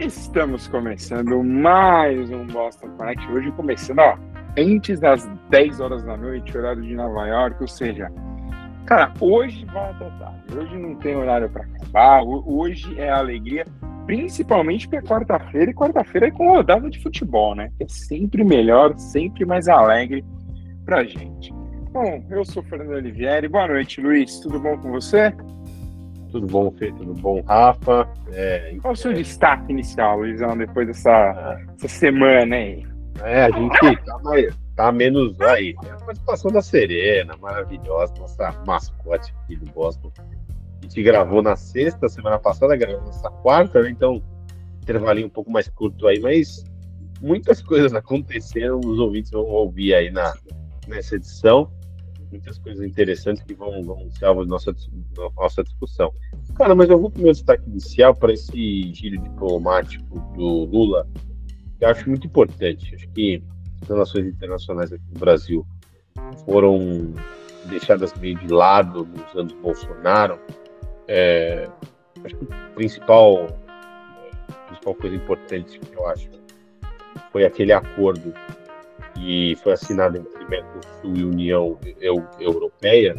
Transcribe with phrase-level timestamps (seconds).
[0.00, 3.30] Estamos começando mais um Boston Connect.
[3.30, 4.16] Hoje começando, ó,
[4.56, 8.10] antes das 10 horas da noite, horário de Nova York, ou seja,
[8.86, 10.58] cara, hoje vai até tarde.
[10.58, 12.22] Hoje não tem horário para acabar.
[12.24, 13.66] Hoje é alegria,
[14.06, 17.70] principalmente porque é quarta-feira e quarta-feira é com rodada de futebol, né?
[17.78, 20.24] É sempre melhor, sempre mais alegre
[20.86, 21.52] pra gente.
[21.92, 23.48] Bom, eu sou Fernando Olivieri.
[23.48, 24.40] Boa noite, Luiz.
[24.40, 25.30] Tudo bom com você?
[26.30, 26.92] Tudo bom, Fê?
[26.92, 28.08] Tudo bom, Rafa?
[28.32, 29.14] É, Qual o seu é...
[29.14, 32.86] destaque inicial, Luizão, depois dessa essa semana aí?
[33.22, 35.74] É, a gente tá, mais, tá menos aí.
[35.84, 40.10] É a participação da Serena, maravilhosa, nossa mascote aqui do Boston.
[40.18, 43.90] A gente gravou na sexta, semana passada, gravou nessa quarta, né?
[43.90, 44.22] Então,
[44.82, 46.64] intervalinho um pouco mais curto aí, mas
[47.20, 50.32] muitas coisas aconteceram, os ouvintes vão ouvir aí na,
[50.88, 51.70] nessa edição
[52.30, 54.74] muitas coisas interessantes que vão, vão ser alvo da nossa,
[55.36, 56.12] nossa discussão.
[56.54, 61.06] Cara, mas eu vou para o meu destaque inicial para esse giro diplomático do Lula,
[61.78, 62.94] que eu acho muito importante.
[62.94, 63.42] Acho que
[63.82, 65.66] as relações internacionais aqui no Brasil
[66.44, 67.12] foram
[67.66, 70.38] deixadas meio de lado nos anos Bolsonaro.
[71.08, 71.68] É,
[72.24, 73.46] acho que o principal,
[74.48, 76.28] a principal coisa importante que eu acho
[77.32, 78.32] foi aquele acordo
[79.20, 81.78] que foi assinado entre Mercosul e União
[82.40, 83.14] Europeia,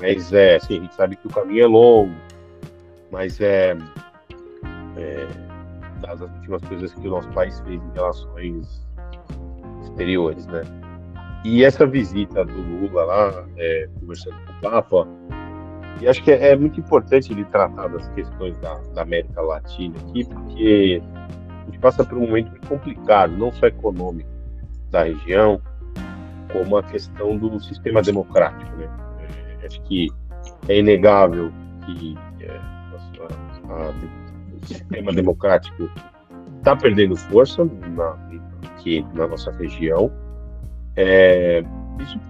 [0.00, 2.14] mas é, assim, a gente sabe que o caminho é longo,
[3.10, 3.76] mas é,
[4.96, 5.26] é
[6.00, 8.86] das últimas coisas que o nosso país fez em relações
[9.82, 10.62] exteriores, né?
[11.44, 15.08] E essa visita do Lula lá, é, conversando com o Papa,
[16.00, 19.96] e acho que é, é, muito importante ele tratar das questões da, da América Latina
[20.08, 21.02] aqui, porque
[21.62, 24.33] a gente passa por um momento complicado, não só econômico,
[24.94, 25.60] da região,
[26.52, 28.70] como a questão do sistema democrático.
[28.76, 28.88] Né?
[29.60, 30.08] É, acho que
[30.68, 31.52] é inegável
[31.84, 35.90] que é, a, a, o sistema democrático
[36.58, 38.16] está perdendo força na,
[38.70, 40.12] aqui na nossa região.
[40.94, 41.64] É,
[41.98, 42.20] isso,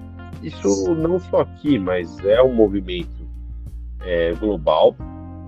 [0.43, 3.29] isso não só aqui, mas é um movimento
[4.01, 4.97] é, global.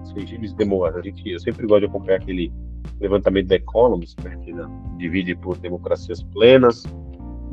[0.02, 2.52] Os regimes democráticos, eu sempre gosto de acompanhar aquele
[3.00, 4.52] levantamento da Economist, né, que
[4.98, 6.84] divide por democracias plenas,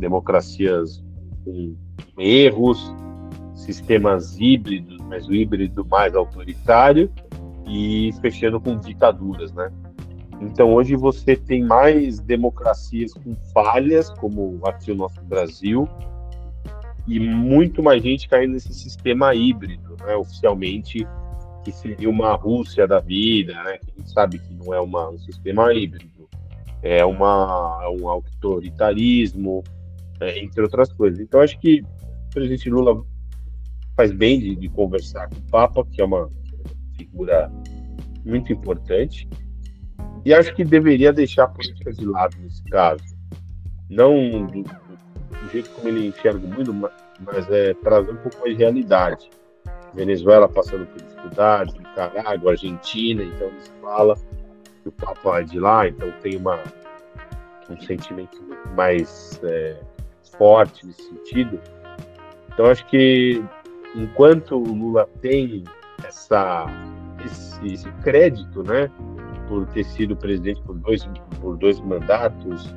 [0.03, 1.01] democracias
[1.45, 1.73] com
[2.17, 2.93] erros,
[3.55, 7.09] sistemas híbridos, mas o híbrido mais autoritário
[7.65, 9.71] e fechando com ditaduras, né?
[10.41, 15.87] Então hoje você tem mais democracias com falhas, como aqui o nosso Brasil,
[17.07, 20.15] e muito mais gente caindo nesse sistema híbrido, né?
[20.17, 21.07] Oficialmente
[21.63, 23.77] que seria uma Rússia da vida, né?
[23.77, 26.27] Que a gente sabe que não é uma, um sistema híbrido,
[26.81, 29.63] é uma é um autoritarismo,
[30.23, 31.19] é, entre outras coisas.
[31.19, 33.03] Então, acho que o presidente Lula
[33.95, 36.29] faz bem de, de, conversar com o Papa, que é uma
[36.97, 37.51] figura
[38.25, 39.27] muito importante,
[40.25, 43.03] e acho que deveria deixar a política de lado nesse caso.
[43.89, 48.53] Não do, do jeito como ele enxerga o mundo, mas é trazer um pouco mais
[48.53, 49.29] de realidade.
[49.93, 54.15] Venezuela passando por dificuldades, Nicarágua, Argentina, então ele fala
[54.81, 56.59] que o Papa é de lá, então tem uma,
[57.69, 59.79] um sentimento muito mais é,
[60.37, 61.59] forte nesse sentido.
[62.53, 63.43] Então, acho que
[63.95, 65.63] enquanto o Lula tem
[66.05, 66.65] essa,
[67.25, 68.89] esse, esse, crédito, né,
[69.47, 71.07] por ter sido presidente por dois,
[71.41, 72.73] por dois mandatos,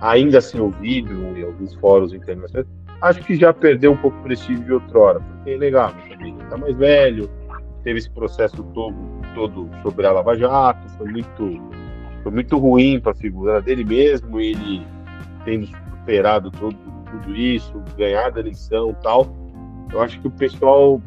[0.00, 2.68] ainda ser ouvido em alguns fóruns internacionais,
[3.00, 6.56] acho que já perdeu um pouco o prestígio de outrora, porque é legal, também está
[6.56, 7.30] mais velho,
[7.82, 8.96] teve esse processo todo,
[9.34, 11.62] todo sobre a Lava Jato, foi muito,
[12.22, 14.86] foi muito ruim para a figura dele mesmo, ele
[15.44, 15.68] tendo
[16.08, 16.74] superado todo,
[17.10, 19.26] tudo isso, ganhado a eleição tal,
[19.92, 21.00] eu acho que o pessoal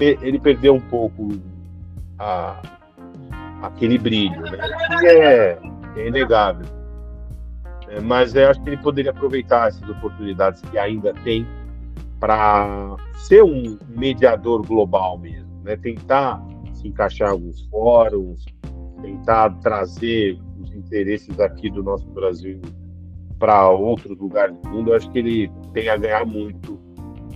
[0.00, 1.28] ele perdeu um pouco
[2.18, 2.60] a,
[3.62, 4.58] aquele brilho, né?
[4.98, 5.58] que é,
[5.96, 6.66] é inegável.
[7.88, 11.46] É, mas eu acho que ele poderia aproveitar essas oportunidades que ainda tem
[12.18, 15.76] para ser um mediador global mesmo, né?
[15.76, 16.44] tentar
[16.74, 18.44] se encaixar alguns fóruns,
[19.00, 22.60] tentar trazer os interesses aqui do nosso Brasil
[23.38, 26.78] para outros lugares do mundo, eu acho que ele tem a ganhar muito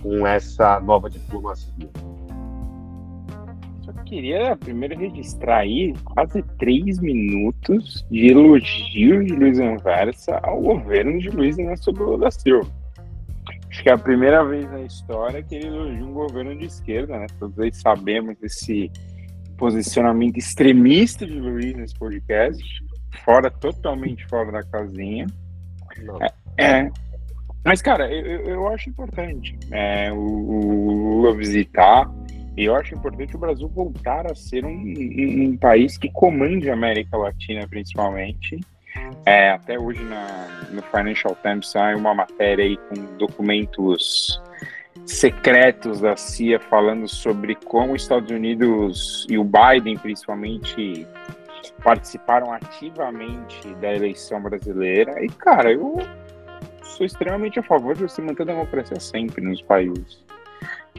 [0.01, 1.89] com essa nova diplomacia.
[3.83, 11.19] Só queria primeiro registrar aí quase três minutos de elogio de Luiz Anversa ao governo
[11.19, 12.69] de Luiz Inácio Lula da Silva.
[13.69, 17.17] Acho que é a primeira vez na história que ele elogia um governo de esquerda,
[17.17, 17.25] né?
[17.39, 18.91] Todos aí sabemos desse
[19.57, 22.63] posicionamento extremista de Luiz nesse podcast,
[23.23, 25.25] fora totalmente fora da casinha.
[26.57, 26.91] É, é,
[27.63, 32.09] mas, cara, eu, eu acho importante é, o, Lula visitar.
[32.55, 36.69] E eu acho importante o Brasil voltar a ser um, um, um país que comande
[36.69, 38.59] a América Latina, principalmente.
[39.25, 44.39] É, até hoje na, no Financial Times sai uma matéria aí com documentos
[45.05, 51.07] secretos da CIA falando sobre como os Estados Unidos e o Biden, principalmente,
[51.83, 55.23] participaram ativamente da eleição brasileira.
[55.23, 55.99] E, cara, eu
[56.83, 60.23] sou extremamente a favor de você manter a democracia sempre nos países.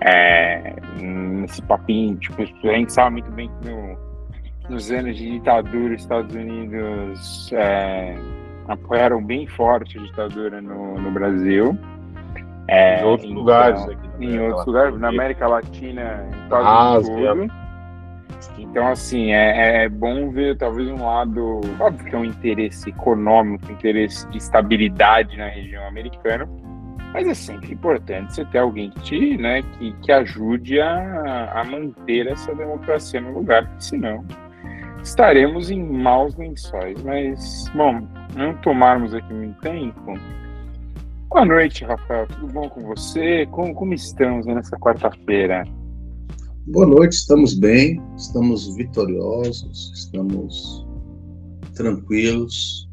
[0.00, 3.96] É, nesse papinho, tipo, a gente sabe muito bem que no,
[4.68, 8.16] nos anos de ditadura, os Estados Unidos é,
[8.68, 11.78] apoiaram bem forte a ditadura no, no Brasil.
[12.66, 14.08] É, em outros então, lugares aqui.
[14.20, 17.63] Em outros lugares, na América Latina, em quase tudo.
[18.58, 23.70] Então, assim, é, é, bom ver talvez um lado, óbvio que é um interesse econômico,
[23.70, 26.48] interesse de estabilidade na região americana,
[27.12, 31.64] mas é sempre importante você ter alguém que te, né, que, que ajude a, a
[31.64, 34.24] manter essa democracia no lugar, porque senão
[35.04, 37.00] estaremos em maus lençóis.
[37.02, 40.18] Mas, bom, não tomarmos aqui muito tempo.
[41.28, 42.26] Boa noite, Rafael.
[42.26, 43.46] Tudo bom com você?
[43.46, 45.64] Como, como estamos nessa quarta-feira?
[46.66, 50.86] Boa noite, estamos bem, estamos vitoriosos, estamos
[51.74, 52.88] tranquilos.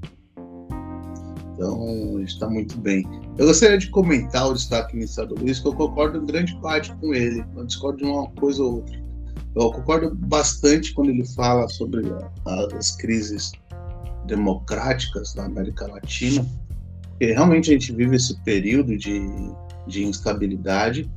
[1.54, 3.08] Então, está muito bem.
[3.38, 6.94] Eu gostaria de comentar o destaque inicial do Luiz, que eu concordo em grande parte
[6.98, 7.46] com ele.
[7.56, 9.02] Eu discordo de uma coisa ou outra.
[9.56, 12.02] Eu concordo bastante quando ele fala sobre
[12.46, 13.54] as crises
[14.28, 16.46] democráticas da América Latina,
[17.12, 19.22] porque realmente a gente vive esse período de,
[19.88, 21.10] de instabilidade,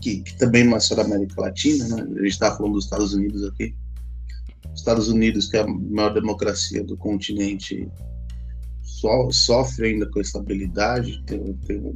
[0.00, 2.02] que, que também não é só da América Latina, né?
[2.02, 3.74] a gente está falando dos Estados Unidos aqui.
[4.74, 7.88] Estados Unidos, que é a maior democracia do continente,
[8.82, 11.94] so, sofre ainda com estabilidade, tem, tem um,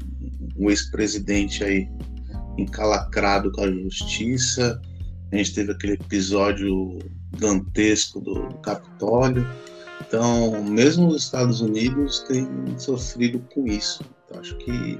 [0.56, 1.88] um ex-presidente aí
[2.56, 4.80] encalacrado com a justiça,
[5.30, 6.98] a gente teve aquele episódio
[7.36, 9.46] dantesco do, do Capitólio.
[10.00, 12.46] Então, mesmo os Estados Unidos têm
[12.78, 14.02] sofrido com isso.
[14.24, 14.98] Então, acho que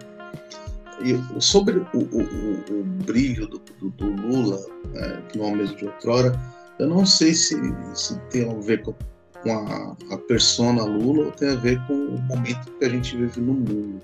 [1.01, 4.59] e sobre o, o, o, brilho do, do, do Lula,
[4.95, 6.39] é, que não é o mesmo de outrora,
[6.79, 7.57] eu não sei se,
[7.95, 8.95] se tem a ver com,
[9.43, 13.17] com a, a persona Lula ou tem a ver com o momento que a gente
[13.17, 14.01] vive no mundo.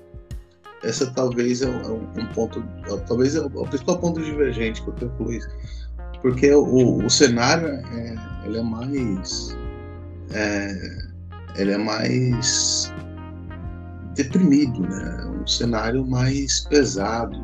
[0.83, 2.63] Essa talvez é um, é um ponto,
[3.07, 5.49] talvez é o principal ponto divergente que eu tenho com isso
[6.25, 8.15] porque o, o cenário é,
[8.45, 9.55] ele é mais
[10.31, 10.97] é,
[11.55, 12.91] ele é mais
[14.15, 15.25] deprimido, né?
[15.41, 17.37] Um cenário mais pesado.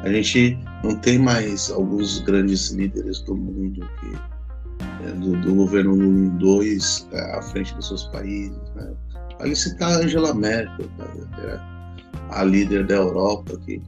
[0.00, 4.16] A gente não tem mais alguns grandes líderes do mundo que
[5.04, 8.56] é, do, do, governo Lula 2 é, à frente dos seus países.
[8.76, 8.92] Né?
[9.40, 11.60] Ali citar Angela Merkel, né?
[12.30, 13.82] a líder da Europa que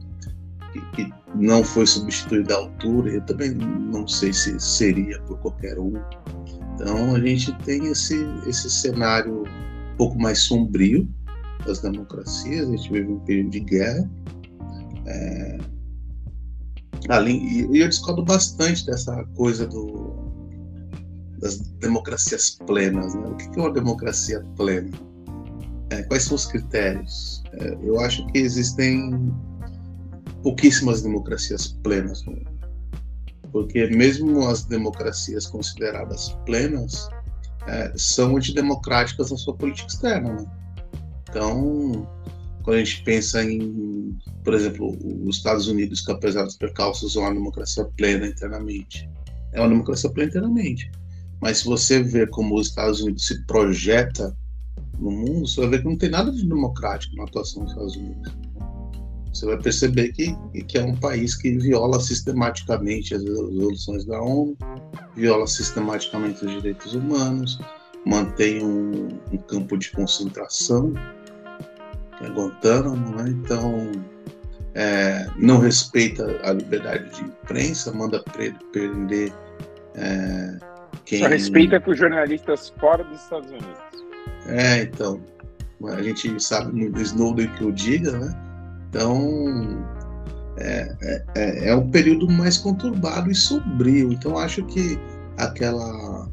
[0.71, 5.77] que, que não foi substituído à altura, eu também não sei se seria por qualquer
[5.79, 5.93] um.
[6.75, 11.07] Então a gente tem esse, esse cenário um pouco mais sombrio
[11.65, 14.09] das democracias, a gente vive um período de guerra.
[15.05, 15.57] É,
[17.09, 20.31] ali, e eu discordo bastante dessa coisa do,
[21.39, 23.13] das democracias plenas.
[23.13, 23.27] Né?
[23.27, 24.91] O que é uma democracia plena?
[25.89, 27.43] É, quais são os critérios?
[27.53, 29.33] É, eu acho que existem
[30.41, 32.51] pouquíssimas democracias plenas no mundo.
[33.51, 37.09] Porque mesmo as democracias consideradas plenas
[37.67, 40.33] é, são antidemocráticas na sua política externa.
[40.33, 40.60] Né?
[41.31, 42.07] Então,
[42.61, 44.95] quando a gente pensa em, por exemplo,
[45.25, 49.09] os Estados Unidos, que apesar dos percalços são uma democracia plena internamente,
[49.53, 50.91] é uma democracia plena internamente.
[51.41, 54.37] Mas se você ver como os Estados Unidos se projeta
[54.99, 57.95] no mundo, você vai ver que não tem nada de democrático na atuação dos Estados
[57.95, 58.51] Unidos
[59.33, 64.57] você vai perceber que, que é um país que viola sistematicamente as resoluções da ONU,
[65.15, 67.59] viola sistematicamente os direitos humanos,
[68.05, 70.93] mantém um, um campo de concentração,
[72.23, 73.25] é Guantánamo, né?
[73.29, 73.91] então
[74.73, 78.23] é, não respeita a liberdade de imprensa, manda
[78.71, 79.31] prender
[79.95, 80.57] é,
[81.05, 81.19] quem...
[81.19, 83.79] Só respeita com jornalistas fora dos Estados Unidos.
[84.47, 85.21] É, então,
[85.89, 88.33] a gente sabe no Snowden que o diga, né?
[88.89, 89.85] Então,
[90.57, 94.11] é, é, é, é um período mais conturbado e sombrio.
[94.11, 94.99] Então, acho que
[95.37, 96.29] aquela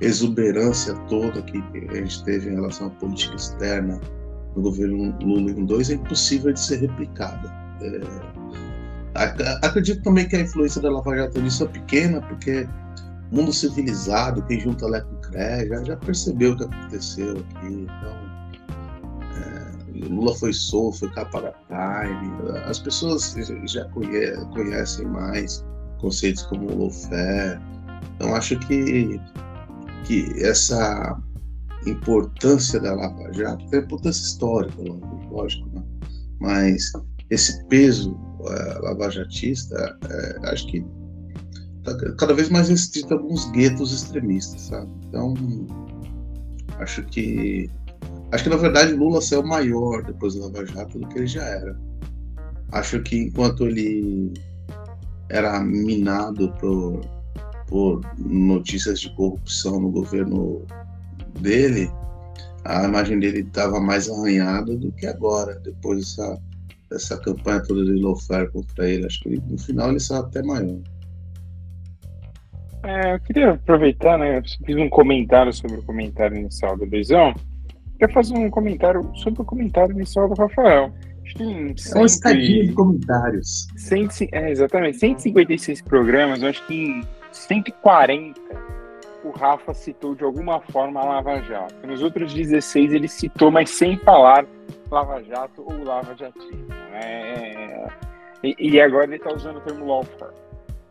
[0.00, 4.00] exuberância toda que a gente teve em relação à política externa
[4.56, 7.52] no governo Lula em dois é impossível de ser replicada.
[7.82, 12.68] É, acredito também que a influência da Lava Jato nisso é pequena, porque
[13.32, 17.66] mundo civilizado, quem junta Lé com CRE, já, já percebeu o que aconteceu aqui.
[17.66, 18.30] Então,
[20.08, 23.34] Lula foi solto, foi capa da Time, as pessoas
[23.66, 25.64] já conhecem mais
[25.98, 27.60] conceitos como lawfare.
[28.16, 29.20] Então, acho que,
[30.04, 31.16] que essa
[31.86, 34.82] importância da Lava Jato, tem importância histórica,
[35.30, 35.82] lógico, né?
[36.40, 36.92] mas
[37.30, 40.84] esse peso uh, lavajatista, uh, acho que
[41.78, 44.90] está cada vez mais restrito a alguns guetos extremistas, sabe?
[45.08, 45.34] Então,
[46.78, 47.70] acho que
[48.32, 51.44] acho que na verdade Lula saiu maior depois do Lava Jato do que ele já
[51.44, 51.78] era.
[52.72, 54.32] Acho que enquanto ele
[55.28, 57.00] era minado por,
[57.66, 60.62] por notícias de corrupção no governo
[61.40, 61.90] dele,
[62.64, 66.42] a imagem dele estava mais arranhada do que agora, depois dessa,
[66.90, 69.06] dessa campanha toda de lawfare contra ele.
[69.06, 70.78] Acho que no final ele saiu até maior.
[72.82, 74.38] É, eu queria aproveitar, né?
[74.38, 77.34] Eu fiz um comentário sobre o comentário inicial do Beizão.
[77.98, 80.92] Queria fazer um comentário sobre o comentário inicial do Rafael.
[81.36, 83.68] Tem é uma escadinha de comentários.
[83.76, 84.98] 100, é, exatamente.
[84.98, 88.40] 156 programas, eu acho que em 140
[89.24, 91.86] o Rafa citou de alguma forma a Lava Jato.
[91.86, 94.46] Nos outros 16 ele citou, mas sem falar
[94.90, 96.66] Lava Jato ou Lava Jatinho.
[96.90, 97.88] Né?
[98.42, 100.32] E, e agora ele está usando o termo lawfare.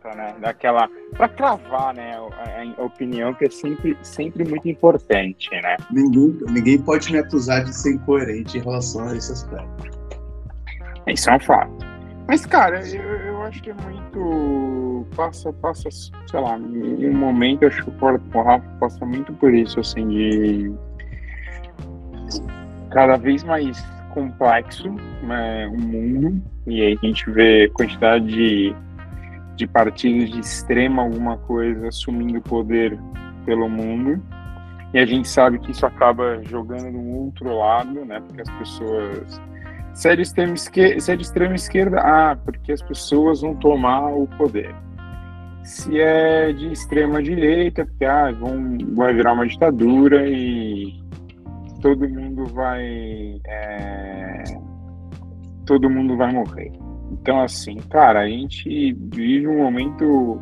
[0.00, 5.50] Pra, né, daquela para cravar né, a, a, opinião que é sempre, sempre muito importante
[5.60, 9.90] né ninguém, ninguém pode me acusar de ser incoerente em relação a esse aspecto
[11.06, 11.89] isso é um fato
[12.30, 15.04] mas, cara, eu, eu acho que é muito.
[15.16, 19.52] Passa, passa, sei lá, em um momento, eu acho que o Rafa passa muito por
[19.52, 20.72] isso, assim, de.
[22.92, 23.84] Cada vez mais
[24.14, 24.94] complexo
[25.24, 28.76] né, o mundo, e aí a gente vê quantidade de,
[29.56, 32.96] de partidos de extrema alguma coisa assumindo poder
[33.44, 34.22] pelo mundo.
[34.94, 38.20] E a gente sabe que isso acaba jogando no outro lado, né?
[38.20, 39.40] Porque as pessoas
[40.00, 43.54] se é de extrema esquerda, se é de extrema esquerda ah, porque as pessoas vão
[43.54, 44.74] tomar o poder.
[45.62, 50.98] Se é de extrema direita, porque ah, vão, vai virar uma ditadura e
[51.82, 52.82] todo mundo vai.
[53.46, 54.44] É,
[55.66, 56.72] todo mundo vai morrer.
[57.12, 60.40] Então, assim, cara, a gente vive um momento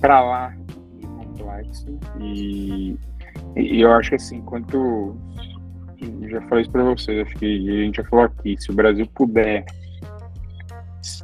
[0.00, 0.52] para lá
[1.00, 2.96] complexo e,
[3.54, 5.16] e eu acho que assim, quanto
[6.28, 9.06] já falei isso para vocês, acho que a gente já falou aqui, se o Brasil
[9.14, 9.64] puder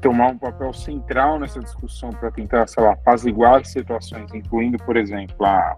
[0.00, 4.96] tomar um papel central nessa discussão para tentar, sei lá, apaziguar as situações, incluindo, por
[4.96, 5.76] exemplo, a,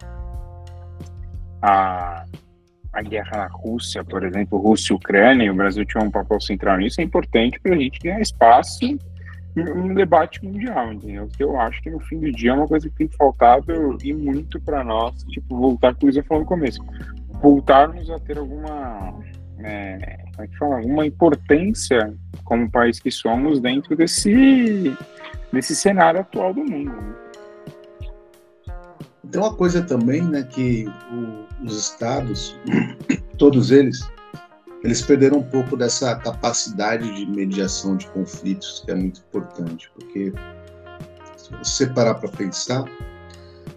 [1.62, 2.24] a,
[2.92, 6.78] a guerra na Rússia, por exemplo, Rússia e Ucrânia, o Brasil tinha um papel central
[6.78, 8.98] nisso, é importante para a gente ganhar espaço
[9.54, 11.28] no debate mundial, entendeu?
[11.36, 14.12] Que eu acho que no fim do dia é uma coisa que tem faltado e
[14.12, 16.80] muito para nós, tipo, voltar com o que eu falou no começo
[17.40, 19.14] voltarmos a ter alguma,
[19.60, 22.14] é, como é fala, alguma importância
[22.44, 24.96] como país que somos dentro desse,
[25.52, 26.90] desse cenário atual do mundo.
[26.90, 27.14] Né?
[29.30, 32.56] Tem uma coisa também, né, que o, os estados,
[33.36, 34.00] todos eles,
[34.82, 40.32] eles perderam um pouco dessa capacidade de mediação de conflitos, que é muito importante, porque
[41.36, 42.84] se você parar para pensar,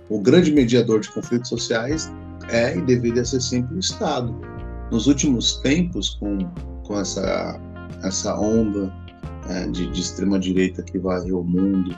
[0.09, 2.11] o grande mediador de conflitos sociais
[2.49, 4.35] é e deveria ser sempre o Estado.
[4.91, 6.39] Nos últimos tempos, com,
[6.83, 7.59] com essa,
[8.03, 8.93] essa onda
[9.49, 11.97] é, de, de extrema-direita que varreu o mundo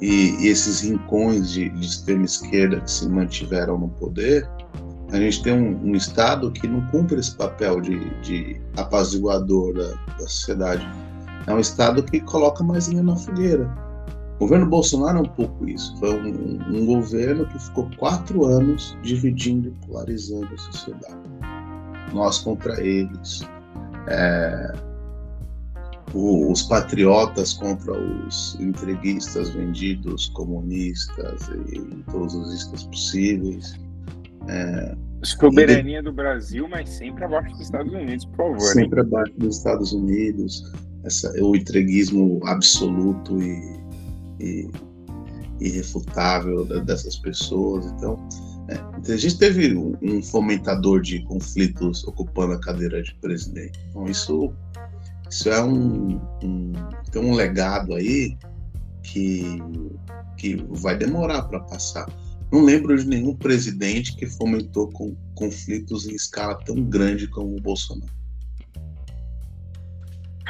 [0.00, 4.48] e, e esses rincões de, de extrema-esquerda que se mantiveram no poder,
[5.12, 9.88] a gente tem um, um, Estado que não cumpre esse papel de, de apaziguador da,
[10.18, 10.88] da sociedade.
[11.46, 13.81] É um Estado que coloca mais linha na fogueira
[14.42, 15.96] o governo Bolsonaro é um pouco isso.
[15.98, 21.20] Foi um, um governo que ficou quatro anos dividindo e polarizando a sociedade.
[22.12, 23.48] Nós contra eles.
[24.08, 24.72] É,
[26.12, 33.80] os patriotas contra os entreguistas, vendidos, comunistas e, e todos os istas possíveis.
[34.48, 36.10] É, Soberania de...
[36.10, 38.60] do Brasil, mas sempre abaixo dos Estados Unidos, por favor.
[38.60, 39.06] Sempre hein?
[39.06, 40.72] abaixo dos Estados Unidos.
[41.04, 43.81] Essa, o entreguismo absoluto e
[44.42, 44.70] e
[45.60, 47.86] irrefutável dessas pessoas.
[47.86, 48.16] Então,
[48.68, 53.78] é, a gente teve um fomentador de conflitos ocupando a cadeira de presidente.
[53.90, 54.52] Então, isso,
[55.30, 56.72] isso é um, um
[57.10, 58.36] tem um legado aí
[59.02, 59.62] que,
[60.38, 62.06] que vai demorar para passar.
[62.50, 67.60] Não lembro de nenhum presidente que fomentou com conflitos em escala tão grande como o
[67.60, 68.12] Bolsonaro.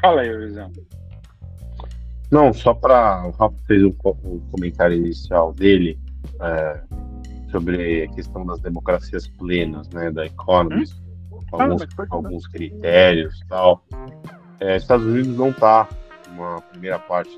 [0.01, 0.73] Fala aí, Luizão.
[2.33, 3.27] Não, só para.
[3.27, 5.99] O Rafa fez o, o, comentário inicial dele
[6.41, 6.81] é,
[7.51, 10.99] sobre a questão das democracias plenas, né, da Economist,
[11.31, 11.41] hum?
[11.53, 13.85] alguns, ah, alguns critérios e tal.
[14.61, 15.87] É, Estados Unidos não está
[16.29, 17.37] uma primeira parte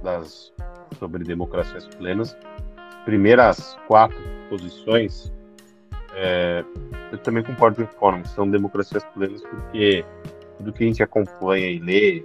[0.00, 0.52] das
[0.96, 2.36] sobre democracias plenas.
[3.04, 4.16] Primeiras quatro
[4.48, 5.32] posições,
[6.14, 6.64] é,
[7.10, 10.04] eu também concordo com o Economist, são democracias plenas porque
[10.56, 12.22] tudo que a gente acompanha e lê,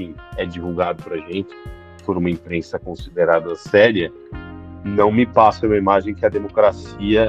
[0.00, 1.54] enfim, é divulgado para gente
[2.04, 4.10] por uma imprensa considerada séria,
[4.82, 7.28] não me passa uma imagem que a democracia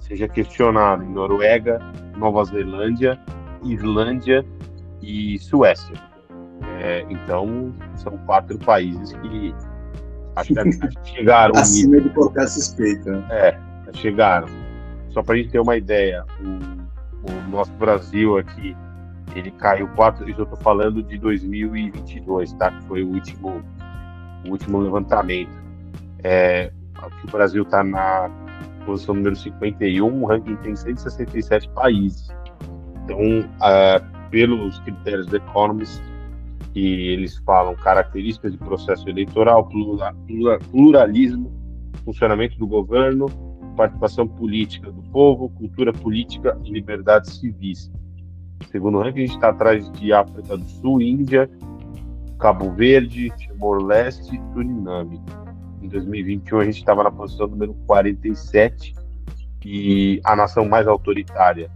[0.00, 1.78] seja questionada em Noruega,
[2.16, 3.18] Nova Zelândia,
[3.62, 4.44] Islândia
[5.00, 5.94] e Suécia.
[6.80, 9.54] É, então, são quatro países que
[10.34, 11.54] acho que chegaram.
[11.56, 13.24] Acima de qualquer suspeita.
[13.30, 13.56] É,
[13.92, 14.48] chegaram.
[15.10, 18.76] Só para a gente ter uma ideia, o, o, nosso Brasil aqui,
[19.34, 20.28] ele caiu quatro.
[20.28, 22.70] Isso eu estou falando de 2022, tá?
[22.70, 23.62] Que foi o último,
[24.46, 25.52] o último levantamento.
[26.22, 28.30] É, aqui o Brasil está na
[28.84, 32.28] posição número 51, o ranking tem 167 países.
[33.04, 36.02] Então, uh, pelos critérios do Economist,
[36.72, 39.68] que eles falam características de processo eleitoral,
[40.70, 41.52] pluralismo,
[42.04, 43.26] funcionamento do governo,
[43.76, 47.90] participação política do povo, cultura política e liberdades civis.
[48.70, 51.50] Segundo ranking, a gente está atrás de África do Sul, Índia,
[52.38, 55.20] Cabo Verde, Timor-Leste e Suriname.
[55.80, 58.94] Em 2021, a gente estava na posição número 47
[59.64, 61.70] e a nação mais autoritária,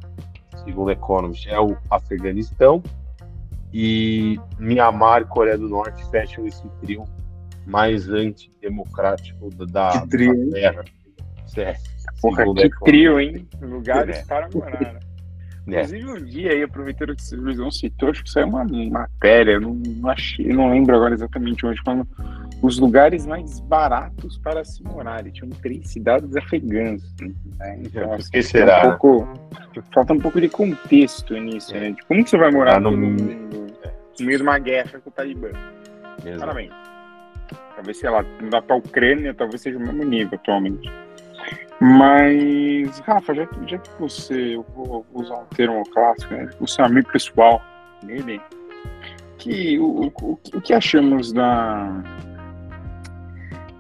[0.64, 2.82] segundo Economist, é o Afeganistão,
[3.72, 7.04] e Mianmar e Coreia do Norte fecham esse trio
[7.66, 10.84] mais antidemocrático da, que trio, da Terra.
[11.56, 11.74] É,
[12.20, 13.48] Porra, que trio, hein?
[13.60, 14.24] Lugares é.
[14.24, 14.80] para morar.
[14.80, 15.00] Né?
[15.68, 15.82] É.
[15.82, 19.74] Inclusive, um dia aí, aproveitando que o Luizão citou, acho que saiu uma matéria, não,
[19.74, 22.06] não achei, não lembro agora exatamente onde, falando
[22.62, 25.26] os lugares mais baratos para se morar.
[25.26, 27.02] E tinham três cidades afegãs.
[27.58, 27.80] Né?
[27.82, 28.86] Então, assim, que será?
[28.86, 29.28] Um pouco,
[29.92, 31.90] falta um pouco de contexto nisso, né?
[31.90, 33.56] De como que você vai morar ah, no, no
[34.20, 35.50] no meio de uma guerra com o Talibã.
[36.38, 36.72] Parabéns.
[37.74, 40.90] Talvez, sei lá, mudar para a Ucrânia talvez seja o mesmo nível atualmente.
[41.80, 46.48] Mas, Rafa, já que, já que você, eu vou usar um termo clássico, né?
[46.58, 47.62] O seu amigo pessoal
[48.02, 48.40] nele,
[49.36, 52.02] que, o, o, o que achamos da,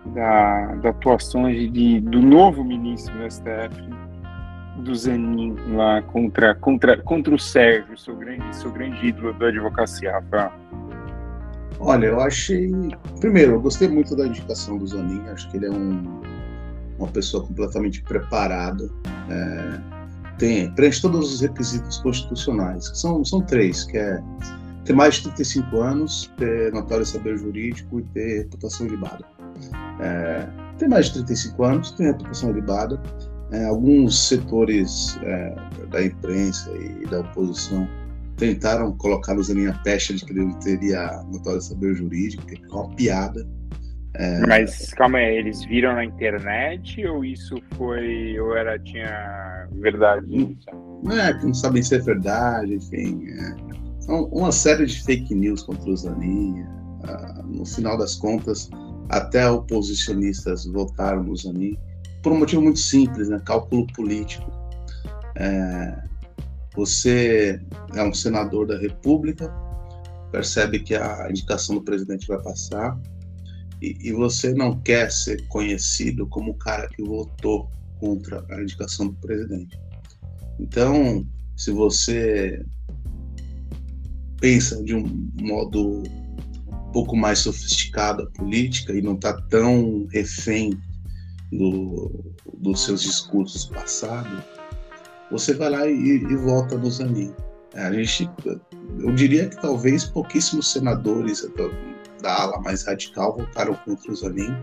[0.06, 3.96] da, da atuação de, do novo ministro do STF
[4.78, 10.12] do Zanin lá contra, contra, contra o Sérgio, seu grande, seu grande ídolo da advocacia,
[10.12, 10.52] Rafael?
[11.78, 12.70] Olha, eu achei.
[13.20, 16.22] Primeiro, eu gostei muito da indicação do Zanin, acho que ele é um,
[16.98, 18.88] uma pessoa completamente preparada.
[19.30, 19.80] É,
[20.38, 24.22] tem, preenche todos os requisitos constitucionais, que são, são três, que é
[24.84, 29.24] ter mais de 35 anos, ter notório saber jurídico e ter reputação libada.
[30.00, 30.46] É,
[30.78, 33.00] ter mais de 35 anos, ter reputação libada,
[33.52, 35.56] é, alguns setores é,
[35.90, 37.88] da imprensa e da oposição
[38.36, 42.88] tentaram colocar nos linha pecha de que ele teria notório saber jurídico, que é uma
[42.90, 43.46] piada.
[44.18, 44.46] É...
[44.46, 50.56] Mas calma aí, eles viram na internet ou isso foi ou era tinha verdade?
[51.02, 53.54] Não é que não sabem se é verdade, enfim, é.
[54.08, 56.64] uma série de fake news contra o Zanin.
[57.04, 58.70] Ah, no final das contas,
[59.10, 61.76] até oposicionistas votaram no Zanin
[62.22, 63.40] por um motivo muito simples, né?
[63.44, 64.50] cálculo político.
[65.36, 66.02] É,
[66.74, 67.60] você
[67.94, 69.52] é um senador da República,
[70.32, 72.98] percebe que a indicação do presidente vai passar
[73.80, 79.08] e, e, você não quer ser conhecido como o cara que votou contra a indicação
[79.08, 79.78] do presidente.
[80.58, 82.64] Então, se você
[84.40, 90.70] pensa de um modo um pouco mais sofisticado a política e não está tão refém
[91.52, 94.42] do, dos seus discursos passados,
[95.30, 97.32] você vai lá e, e volta no Zanin.
[97.74, 98.28] A gente,
[99.00, 101.44] eu diria que talvez pouquíssimos senadores
[102.22, 104.54] da, ala mais radical votaram contra o Zanin,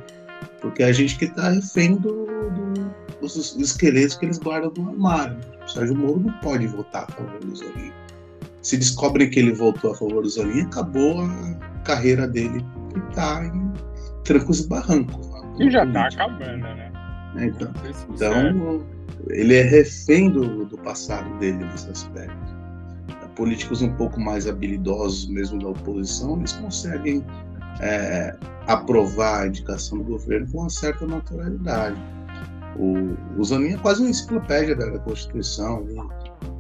[0.62, 5.38] porque a gente que está refém do, do, dos esqueletos que eles guardam no armário.
[5.66, 7.92] O Sérgio Moro não pode votar a favor do Zanin.
[8.62, 13.46] Se descobrem que ele votou a favor do Zanin, acabou a carreira dele que está
[13.46, 13.74] em
[14.24, 15.30] trancos e barrancos.
[15.60, 16.92] E já tá acabando, né?
[17.36, 17.72] É, então,
[18.10, 18.86] então
[19.30, 22.53] ele é refém do, do passado dele nesse aspecto.
[23.36, 27.26] Políticos um pouco mais habilidosos, mesmo da oposição, eles conseguem
[27.80, 28.36] é,
[28.68, 31.98] aprovar a indicação do governo com uma certa naturalidade.
[32.78, 35.86] O, o Zanin é quase uma enciclopédia da, Constituição.
[35.88, 36.02] Ele,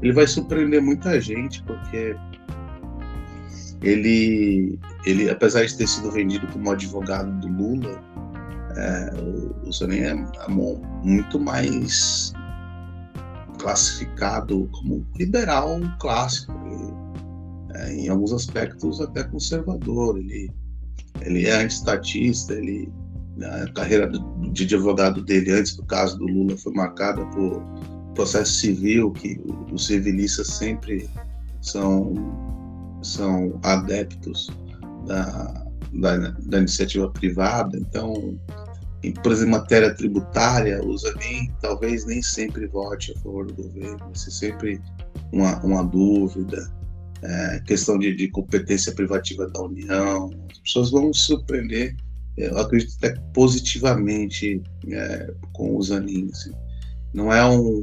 [0.02, 2.16] ele vai surpreender muita gente, porque
[3.82, 8.02] ele, ele, apesar de ter sido vendido como advogado do Lula,
[8.76, 9.14] é,
[9.66, 10.14] o Zanin é
[11.04, 12.34] muito mais
[13.64, 20.18] classificado como liberal clássico, e, é, em alguns aspectos até conservador.
[20.18, 20.52] Ele
[21.22, 22.92] ele é antistatista, ele
[23.42, 24.12] a carreira
[24.52, 27.64] de advogado dele antes do caso do Lula foi marcada por
[28.14, 31.10] processo civil, que os civilistas sempre
[31.62, 32.14] são,
[33.02, 34.52] são adeptos
[35.08, 37.76] da, da, da iniciativa privada.
[37.78, 38.38] Então,
[39.04, 43.98] em, por exemplo, matéria tributária, o Zanin talvez nem sempre vote a favor do governo,
[44.00, 44.82] vai ser sempre
[45.32, 46.72] uma, uma dúvida.
[47.22, 51.96] É, questão de, de, competência privativa da União, as pessoas vão se surpreender,
[52.36, 56.30] eu acredito até positivamente é, com o Zanin.
[56.32, 56.52] Assim.
[57.14, 57.80] Não é um.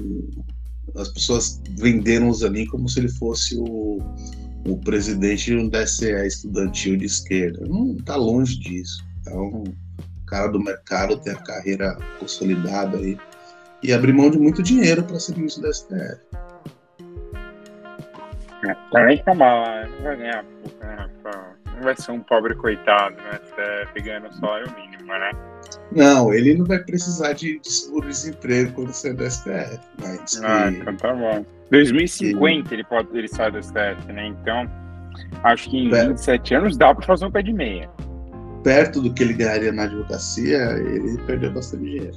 [0.96, 3.98] As pessoas venderam o Zanin como se ele fosse o,
[4.66, 7.64] o presidente de um DCE estudantil de esquerda.
[7.66, 9.02] Não está longe disso.
[9.26, 9.64] É um
[10.30, 13.18] cara do mercado, tem a carreira consolidada aí.
[13.82, 16.20] E abrir mão de muito dinheiro para ser ministro da STF.
[18.62, 19.88] É, também tá mal, né?
[19.96, 21.10] não vai ganhar, né?
[21.80, 23.40] não vai ser um pobre coitado, né?
[23.46, 25.30] STF ganhando salário mínimo, né?
[25.92, 29.80] Não, ele não vai precisar de, de seguro-desemprego quando sair do STF.
[30.00, 30.78] Mas ah, que...
[30.78, 31.44] então tá bom.
[31.70, 34.26] 2050 ele, pode, ele sai do STF, né?
[34.26, 34.70] Então,
[35.42, 37.88] acho que em perto, 27 anos dá para fazer um pé de meia.
[38.62, 42.16] Perto do que ele ganharia na advocacia, ele perdeu bastante dinheiro.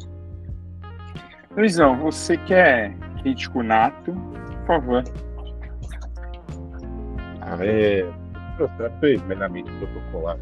[1.55, 4.11] Luizão, você quer crítico nato?
[4.11, 5.03] Por favor.
[7.41, 8.03] Ah, é.
[8.03, 10.37] O processo foi meramente protocolar.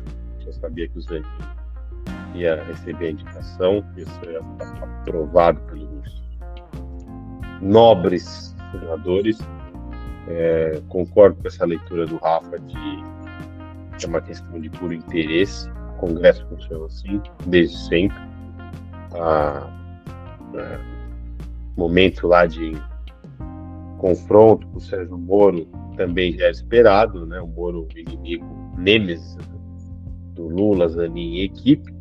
[0.45, 1.05] Eu sabia que os
[2.35, 6.23] ia receber a indicação, isso ia estar aprovado pelos
[7.61, 9.39] nobres senadores.
[10.27, 12.75] É, concordo com essa leitura do Rafa de
[13.97, 15.69] que é uma questão de puro interesse.
[16.01, 18.17] O Congresso funciona assim, desde sempre.
[19.13, 19.69] A,
[20.55, 20.79] é,
[21.77, 22.73] momento lá de
[23.99, 27.39] confronto com o Sérgio Moro também já é esperado, né?
[27.39, 28.45] O Moro, inimigo
[28.77, 29.37] nêmesis
[30.33, 31.93] do Lula, Zanin e equipe.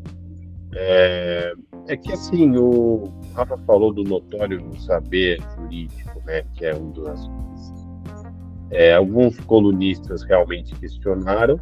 [0.74, 1.52] É,
[1.88, 7.28] é que assim, o Rafa falou do notório saber jurídico, né, que é um dos
[8.70, 11.60] é, alguns colunistas realmente questionaram.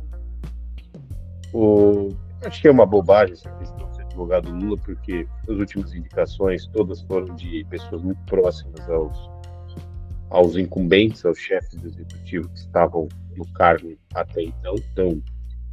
[1.53, 2.11] O,
[2.42, 6.66] acho que é uma bobagem essa questão de ser advogado Lula, porque as últimas indicações
[6.68, 9.31] todas foram de pessoas muito próximas aos,
[10.31, 14.74] aos incumbentes, aos chefes do executivo que estavam no cargo até então.
[14.92, 15.22] Então,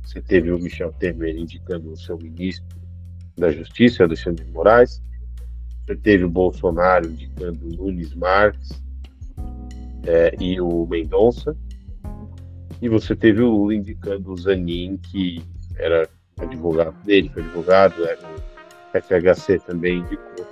[0.03, 2.79] você teve o Michel Temer indicando o seu ministro
[3.37, 5.01] da Justiça, Alexandre de Moraes.
[5.85, 8.69] Você teve o Bolsonaro indicando o Nunes Marques
[10.05, 11.55] é, e o Mendonça.
[12.81, 15.43] E você teve o Lula indicando o Zanin, que
[15.77, 16.07] era
[16.41, 20.45] advogado dele, foi advogado, era o FHC também indicou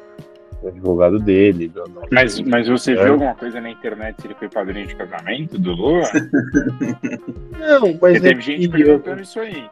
[0.63, 1.71] o advogado dele.
[2.11, 3.03] Mas, mas você é.
[3.03, 6.09] viu alguma coisa na internet se ele foi padrinho de casamento do Lula?
[7.59, 7.99] Não, mas.
[7.99, 9.69] Porque teve é gente perguntando isso aí.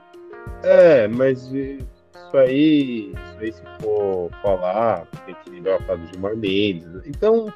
[0.63, 6.11] É, mas isso aí, isso aí se for falar, tem que lembrar o caso de
[6.11, 6.87] Gilmar Mendes.
[7.05, 7.51] Então,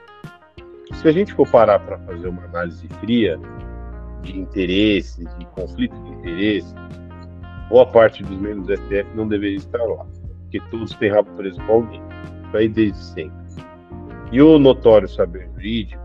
[0.93, 3.39] se a gente for parar para fazer uma análise fria
[4.21, 6.73] de interesse, de conflito de interesse,
[7.69, 10.05] boa parte dos membros do STF não deveria estar lá,
[10.41, 12.01] porque todos têm rabo preso com alguém.
[12.47, 13.45] Isso aí desde sempre.
[14.31, 16.03] E o notório saber jurídico,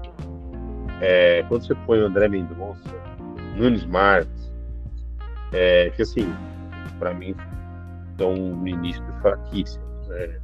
[1.01, 2.95] é, quando você põe o André Mendonça,
[3.57, 4.53] Nunes Marques,
[5.53, 6.33] é, que assim,
[6.99, 7.35] para mim
[8.19, 10.09] são ministros fraquíssimos.
[10.09, 10.41] Né?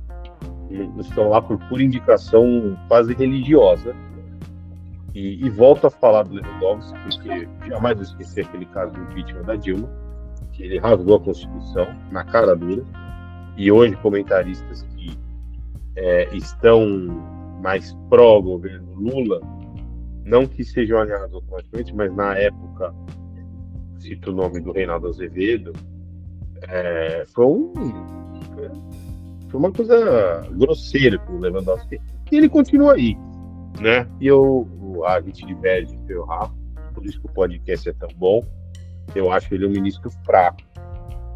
[0.99, 3.95] Estão lá por pura indicação quase religiosa.
[5.15, 9.45] E, e volto a falar do Lewandowski, porque jamais vou esquecer aquele caso do impeachment
[9.45, 9.89] da Dilma,
[10.64, 12.83] ele rasgou a Constituição na cara dura.
[13.57, 15.16] E hoje, comentaristas que
[15.97, 16.87] é, estão
[17.62, 19.40] mais pró-governo Lula,
[20.25, 22.95] não que sejam alinhados automaticamente, mas na época,
[23.99, 25.73] cito o nome do Reinaldo Azevedo,
[26.69, 27.73] é, foi, um,
[29.49, 32.01] foi uma coisa grosseira com o Lewandowski.
[32.31, 33.16] E ele continua aí,
[33.81, 34.07] né?
[34.21, 34.69] E eu,
[35.07, 36.55] a gente diverge pelo Rafa,
[36.92, 38.45] por isso que o podcast é tão bom.
[39.17, 40.63] Eu acho ele um ministro fraco.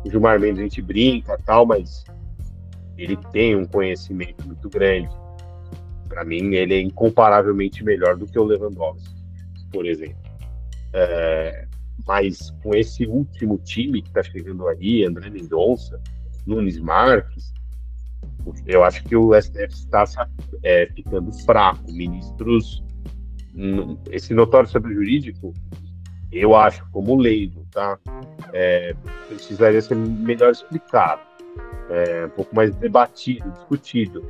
[0.05, 2.05] O Gilmar Mendes a gente brinca tal, mas
[2.97, 5.09] ele tem um conhecimento muito grande.
[6.09, 9.14] Para mim, ele é incomparavelmente melhor do que o Lewandowski,
[9.73, 10.19] por exemplo.
[10.93, 11.66] É,
[12.07, 16.01] mas com esse último time que está chegando aí, André Mendonça,
[16.47, 17.53] Nunes Marques,
[18.66, 20.05] eu acho que o STF está
[20.62, 21.90] é, ficando fraco.
[21.93, 22.83] Ministros,
[24.11, 25.55] esse notório sobre jurídico,
[26.33, 27.99] eu acho, como leigo, tá?
[28.53, 28.95] É,
[29.29, 31.23] precisaria ser melhor explicado,
[31.88, 34.25] é, um pouco mais debatido, discutido.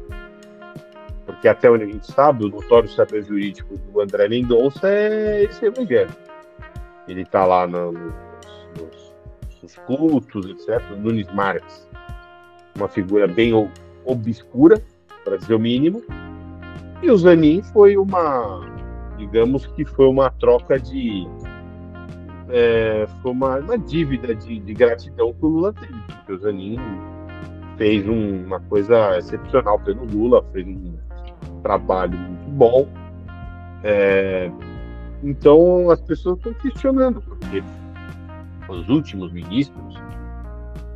[1.26, 5.64] Porque até onde a gente sabe, o notório saber jurídico do André Mendonça é esse
[5.64, 6.10] evangelho
[7.10, 9.14] ele está lá no, nos,
[9.62, 10.80] os cultos, etc.
[10.96, 11.88] Nunes Marques,
[12.76, 13.52] uma figura bem
[14.04, 14.82] obscura,
[15.24, 16.02] para dizer o mínimo.
[17.02, 18.60] E o Zanin foi uma,
[19.16, 21.26] digamos que foi uma troca de.
[22.52, 26.78] É, foi uma, uma dívida de, de, gratidão que o Lula teve, porque o Zanin
[27.76, 30.92] fez um, uma coisa excepcional pelo Lula, fez um
[31.62, 32.88] trabalho muito bom.
[33.84, 34.50] É,
[35.22, 37.62] então as pessoas estão questionando, porque
[38.68, 39.94] os últimos ministros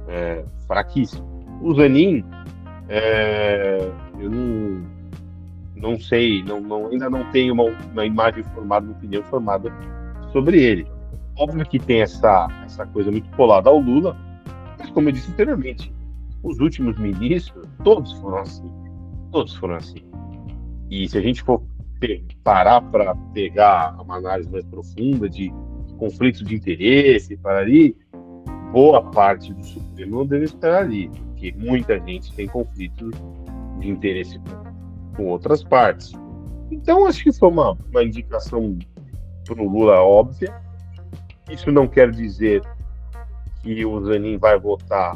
[0.09, 1.25] é, fraquíssimos.
[1.63, 2.25] O Zanin,
[2.89, 4.83] é, eu não,
[5.77, 9.73] não sei, não, não, ainda não tenho uma, uma imagem formada, uma opinião formada
[10.33, 10.94] sobre ele.
[11.37, 14.17] Óbvio que tem essa, essa coisa muito colada ao Lula,
[14.79, 15.93] mas como eu disse anteriormente,
[16.43, 18.71] os últimos ministros, todos foram assim.
[19.33, 19.99] Todos foram assim.
[20.91, 21.63] E se a gente for
[22.43, 25.53] parar para pegar uma análise mais profunda de
[25.97, 27.97] conflitos de interesse para ali,
[28.73, 33.11] boa parte do Supremo não deve estar ali, porque muita gente tem conflitos
[33.79, 36.13] de interesse com, com outras partes.
[36.71, 38.77] Então, acho que foi uma, uma indicação
[39.45, 40.64] para o Lula óbvia.
[41.51, 42.63] Isso não quer dizer
[43.63, 45.15] que o Zanin vai votar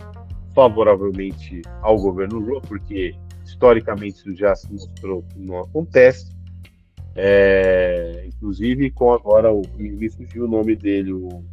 [0.54, 3.14] favoravelmente ao governo Lula, porque
[3.44, 6.36] historicamente isso já se mostrou que não acontece.
[7.14, 9.62] É, inclusive, com agora o,
[10.16, 11.44] fugiu o nome dele, o,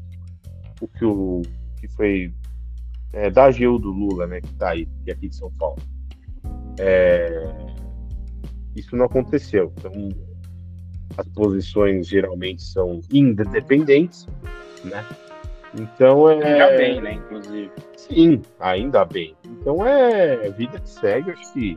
[0.82, 1.42] o que, o,
[1.80, 2.34] que foi
[3.14, 5.82] é, da AGU do Lula, né, que está aí, que é aqui de São Paulo.
[6.80, 7.56] É,
[8.76, 9.74] isso não aconteceu.
[9.78, 9.92] Então,
[11.18, 14.28] as posições geralmente são independentes,
[14.84, 15.06] né?
[15.74, 16.44] Então é.
[16.44, 17.14] Ainda bem, né?
[17.14, 17.72] Inclusive.
[17.98, 19.36] Sim, ainda bem.
[19.46, 21.76] Então é vida que segue, acho que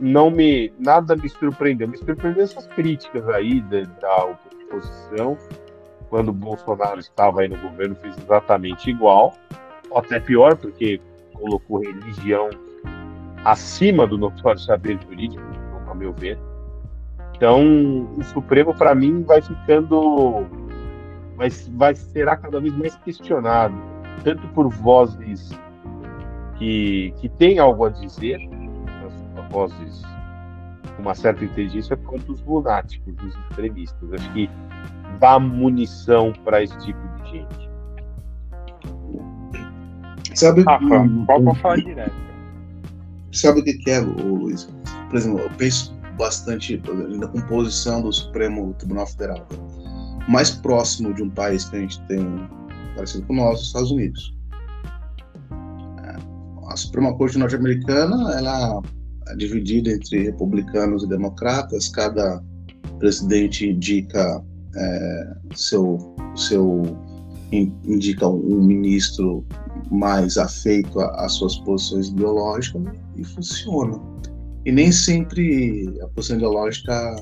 [0.00, 1.88] não me nada me surpreendeu.
[1.88, 5.36] Me surpreendeu essas críticas aí da, da oposição.
[6.08, 9.34] Quando o Bolsonaro estava aí no governo, fez exatamente igual,
[9.88, 11.00] ou até pior, porque
[11.32, 12.50] colocou religião
[13.44, 15.42] acima do notório saber jurídico,
[15.88, 16.38] a meu ver.
[17.42, 20.46] Então, o Supremo, para mim, vai ficando.
[21.36, 23.74] Vai, vai, será cada vez mais questionado,
[24.22, 25.50] tanto por vozes
[26.56, 28.38] que, que têm algo a dizer,
[29.50, 30.02] vozes
[30.94, 34.12] com uma certa inteligência quanto os lunáticos, os extremistas.
[34.12, 34.48] Acho que
[35.18, 37.70] dá munição para esse tipo de gente.
[40.36, 40.78] Sabe, ah.
[43.32, 44.72] Sabe o que é, Luiz?
[45.10, 46.80] Por exemplo, eu penso bastante
[47.18, 49.46] na composição do Supremo Tribunal Federal.
[50.28, 52.24] Mais próximo de um país que a gente tem
[52.94, 54.34] parecido com nós, os Estados Unidos.
[55.50, 56.16] É,
[56.68, 58.82] a Suprema Corte norte-americana, ela
[59.36, 61.88] dividida entre republicanos e democratas.
[61.88, 62.42] Cada
[62.98, 64.42] presidente indica
[64.76, 66.82] é, seu seu
[67.52, 69.44] indica um ministro
[69.90, 72.82] mais afeito às suas posições ideológicas
[73.16, 74.00] e funciona.
[74.64, 77.16] E nem sempre a posição ideológica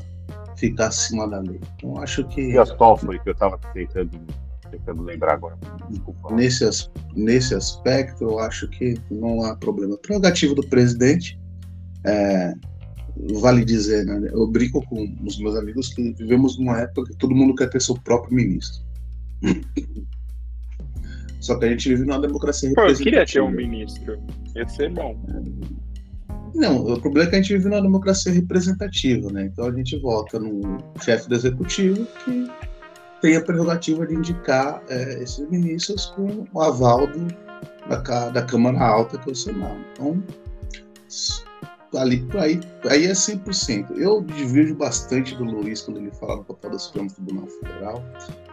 [0.57, 1.61] fica acima da lei.
[1.77, 4.21] Então acho que e as Toffoli que eu estava tentando
[4.71, 5.59] tentando lembrar agora.
[5.89, 6.35] Desculpa.
[6.35, 6.65] Nesse,
[7.15, 9.99] nesse aspecto, eu acho que não há problema.
[9.99, 11.39] Prerrogativa do presidente
[12.05, 12.55] é,
[13.41, 14.31] vale dizer, né?
[14.33, 17.83] Eu brinco com os meus amigos que vivemos numa época que todo mundo quer ter
[17.83, 18.85] seu próprio ministro.
[21.41, 24.23] Só que a gente vive numa democracia Pô, eu queria ter um ministro.
[24.55, 25.19] Ia ser bom.
[26.55, 29.45] Não, o problema é que a gente vive numa democracia representativa, né?
[29.53, 32.51] Então a gente vota num chefe do executivo que
[33.21, 37.27] tem a prerrogativa de indicar é, esses ministros com o aval do,
[37.89, 39.79] da, da Câmara Alta, que é o Senado.
[39.93, 40.23] Então,
[41.97, 43.97] ali aí, aí é 100%.
[43.97, 48.05] Eu diverjo bastante do Luiz quando ele fala no papel do Supremo Tribunal Federal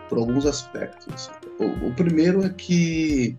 [0.10, 1.30] por alguns aspectos.
[1.60, 3.38] O, o primeiro é que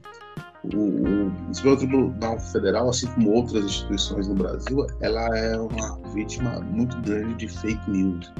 [0.65, 7.01] o, o Tribunal Federal, assim como outras instituições no Brasil, ela é uma vítima muito
[7.03, 8.33] grande de fake news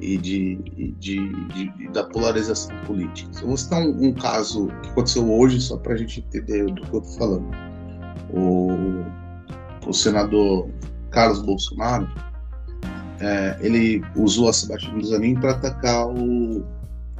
[0.00, 3.30] e de, de, de, de da polarização política.
[3.40, 6.82] Eu vou citar um, um, caso que aconteceu hoje, só para a gente entender do
[6.82, 7.50] que eu estou falando.
[8.32, 8.68] O,
[9.86, 10.68] o senador
[11.10, 12.08] Carlos Bolsonaro,
[13.20, 16.64] é, ele usou a sabatina do Zanin para atacar o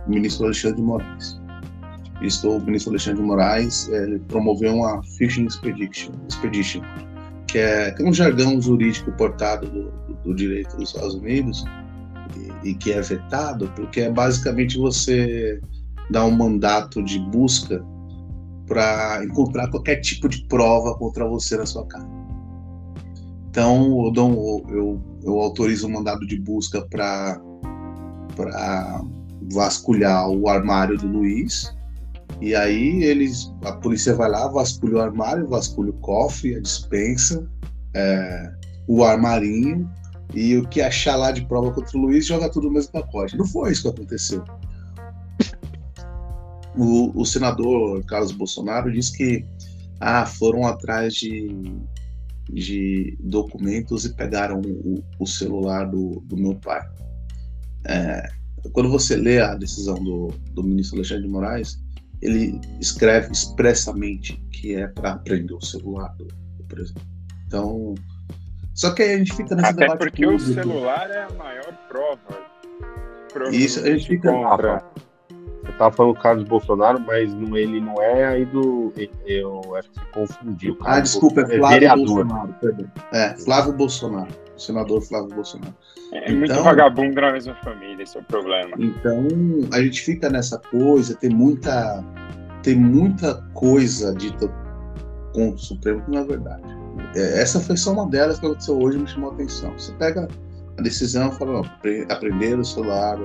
[0.06, 1.43] ministro Alexandre de Moraes.
[2.24, 6.80] Isso, o ministro Alexandre de Moraes é, promoveu uma fishing expedition, expedition
[7.46, 11.64] que, é, que é um jargão jurídico portado do, do, do direito dos Estados Unidos
[12.64, 15.60] e, e, que é vetado, porque é basicamente você
[16.10, 17.84] dar um mandato de busca
[18.66, 22.08] para encontrar qualquer tipo de prova contra você na sua casa.
[23.50, 27.40] Então, eu, dou, eu, eu autorizo um mandado de busca para
[29.52, 31.72] vasculhar o armário do Luiz
[32.40, 37.48] E aí eles, a polícia vai lá, vasculha o armário, vasculha o cofre, a dispensa,
[37.94, 38.52] é,
[38.86, 39.88] o armarinho
[40.34, 43.36] e o que achar lá de prova contra o Luiz joga tudo no mesmo pacote.
[43.36, 44.44] Não foi isso que aconteceu.
[46.76, 49.46] O, o senador Carlos Bolsonaro disse que
[50.00, 51.48] ah, foram atrás de,
[52.52, 56.82] de documentos e pegaram o, o celular do, do meu pai.
[57.86, 58.28] É,
[58.72, 61.83] quando você lê a decisão do, do ministro Alexandre de Moraes,
[62.24, 66.26] ele escreve expressamente que é para aprender o celular do
[66.66, 67.06] presidente.
[67.46, 67.94] Então,
[68.74, 70.50] só que aí a gente fica nesse Até debate porque público.
[70.50, 72.44] o celular é a maior prova.
[73.52, 74.82] Isso, a gente fica- contra.
[75.64, 78.92] Você tava falando do Carlos Bolsonaro, mas não, ele não é aí do.
[79.26, 80.76] Eu acho que você confundiu.
[80.82, 82.06] Ah, desculpa, é Bolsonaro Flávio vereador.
[82.06, 82.90] Bolsonaro, perdão.
[83.12, 85.74] É, Flávio Bolsonaro, o senador Flávio Bolsonaro.
[86.14, 88.70] É muito Então- vagabundo na mesma família, esse é o problema.
[88.78, 89.26] Então,
[89.72, 92.04] a gente fica nessa coisa, tem muita
[92.62, 94.48] tem muita coisa dita
[95.34, 96.62] contra o Supremo que não é verdade.
[97.14, 99.70] É, essa foi só uma delas que aconteceu hoje me chamou a atenção.
[99.78, 100.26] Você pega
[100.78, 101.60] a decisão e fala,
[102.08, 103.18] aprender o celular,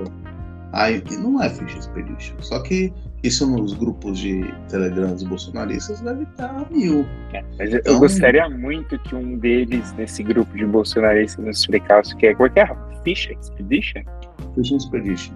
[0.72, 2.36] aí não é ficha expedition.
[2.40, 7.04] Só que isso nos grupos de Telegram dos bolsonaristas deve estar a mil.
[7.32, 11.58] É, mas eu- eu Então- gostaria muito que um deles, nesse grupo de bolsonaristas, nos
[11.60, 12.34] explicasse o que é.
[12.34, 14.02] Qual que é a ficha expedition?
[14.54, 15.34] Ficha expedition.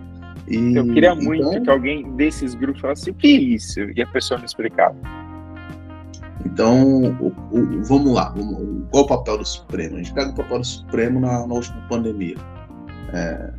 [0.48, 3.80] E, Eu queria muito então, que alguém desses grupos falasse o que é isso?
[3.96, 4.94] E a pessoa me explicava.
[6.44, 8.28] Então, o- o- vamos lá.
[8.30, 9.94] vamos- qual o papel do Supremo?
[9.94, 12.36] A gente pega o papel do Supremo na, na última pandemia.
[13.14, 13.50] É,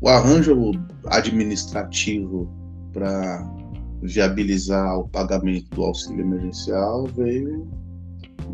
[0.00, 0.72] o arranjo
[1.06, 2.50] administrativo
[2.92, 3.48] para
[4.02, 7.68] viabilizar o pagamento do auxílio emergencial veio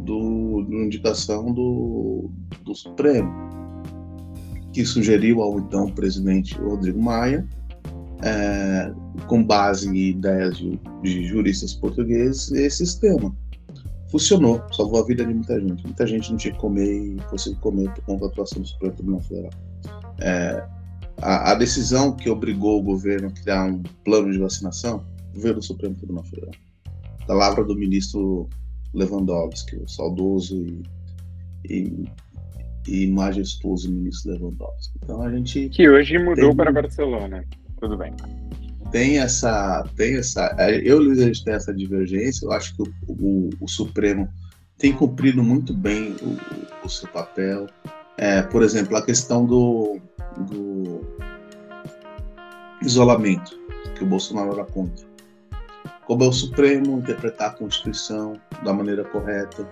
[0.04, 2.30] do, de uma indicação do,
[2.64, 3.30] do Supremo,
[4.72, 7.46] que sugeriu ao então presidente Rodrigo Maia
[8.22, 8.92] é,
[9.26, 13.34] com base em ideias de, de juristas portugueses, esse sistema.
[14.10, 15.82] Funcionou, salvou a vida de muita gente.
[15.82, 18.94] Muita gente não tinha que comer e conseguiu comer por conta da atuação do Supremo
[18.94, 19.50] Tribunal Federal.
[20.20, 20.64] É,
[21.22, 25.62] a, a decisão que obrigou o governo a criar um plano de vacinação veio do
[25.62, 26.52] Supremo Tribunal Federal.
[27.26, 28.48] Palavra do ministro
[28.94, 30.82] Lewandowski, o saudoso e,
[31.68, 32.04] e,
[32.86, 34.98] e majestoso ministro Lewandowski.
[35.02, 37.44] Então a gente Que hoje mudou Tem- para Barcelona.
[37.80, 38.12] Tudo bem.
[38.90, 42.82] tem essa tem essa é, eu Luiz a gente tem essa divergência eu acho que
[42.82, 44.28] o, o, o Supremo
[44.78, 47.66] tem cumprido muito bem o, o seu papel
[48.16, 50.00] É, por exemplo a questão do,
[50.40, 51.00] do
[52.82, 53.58] isolamento
[53.94, 55.06] que o Bolsonaro era contra
[56.06, 59.68] como é o Supremo interpretar a Constituição da maneira correta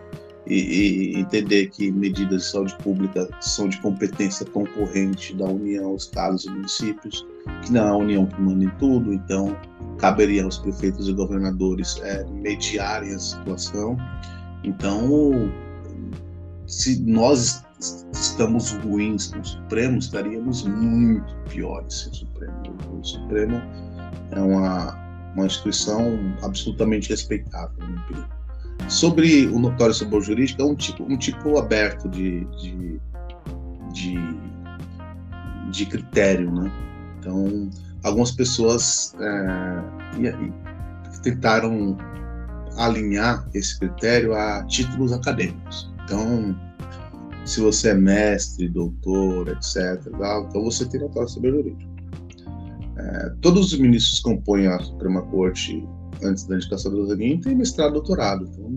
[0.47, 6.45] e, e entender que medidas de saúde pública são de competência concorrente da União, estados
[6.45, 7.25] e municípios
[7.63, 9.57] que não é a União que manda em tudo, então
[9.99, 13.97] caberia aos prefeitos e governadores é, mediarem a situação.
[14.65, 15.51] Então,
[16.67, 17.64] se nós
[18.13, 22.63] estamos ruins com o Supremo, estaríamos muito piores sem o Supremo.
[23.01, 23.63] O Supremo
[24.31, 24.97] é uma,
[25.35, 27.77] uma instituição absolutamente respeitável.
[28.89, 33.01] Sobre o notório sabor jurídico, é um tipo, um tipo aberto de, de,
[33.93, 34.15] de,
[35.71, 36.71] de critério, né?
[37.19, 37.71] Então,
[38.03, 40.27] algumas pessoas é, e-
[41.17, 41.97] e tentaram
[42.77, 45.91] alinhar esse critério a títulos acadêmicos.
[46.05, 46.55] Então,
[47.45, 50.01] se você é mestre, doutor, etc.,
[50.49, 51.95] então você tem notório saber jurídico.
[52.97, 55.87] É, todos os ministros que compõem a Suprema Corte
[56.23, 58.49] antes da indicação do Zanin têm mestrado doutorado.
[58.53, 58.77] Então,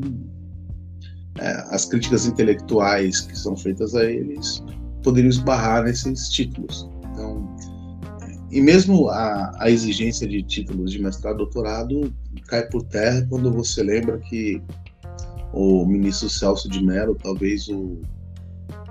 [1.40, 4.64] é, as críticas intelectuais que são feitas a eles
[5.04, 6.90] poderiam esbarrar nesses títulos.
[7.12, 7.56] Então,
[8.52, 12.14] e mesmo a, a exigência de títulos de mestrado doutorado
[12.48, 14.62] cai por terra quando você lembra que
[15.54, 18.02] o ministro Celso de Mello, talvez o,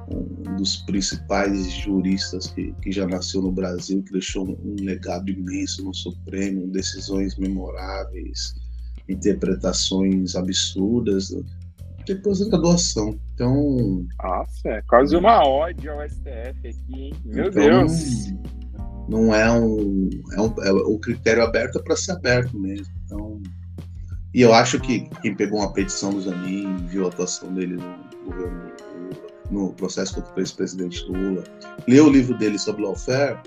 [0.08, 5.84] um dos principais juristas que, que já nasceu no Brasil, que deixou um, legado imenso
[5.84, 8.54] no Supremo, decisões memoráveis,
[9.08, 11.34] interpretações absurdas,
[12.06, 13.18] depois da graduação.
[13.34, 17.14] Então, Nossa, é quase uma ode ao STF aqui, hein?
[17.24, 18.32] Meu Então, Deus.
[19.08, 22.86] não é um, é um é, o critério aberto é para ser aberto mesmo.
[23.04, 23.42] Então,
[24.32, 28.24] e eu acho que quem pegou uma petição do Zanin, viu a atuação dele no
[28.24, 28.70] governo
[29.50, 31.42] no processo contra o ex-presidente Lula,
[31.86, 33.38] leu o livro dele sobre lawfare,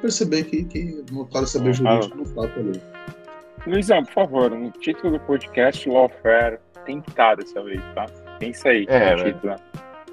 [0.00, 2.80] perceber que, que não para saber Ah, jurídico não falta ali.
[3.66, 8.06] Luizão, por favor, no título do podcast, Lawfare, tem que estar dessa vez, tá?
[8.40, 9.34] Pensa aí É, no velho.
[9.34, 9.54] título.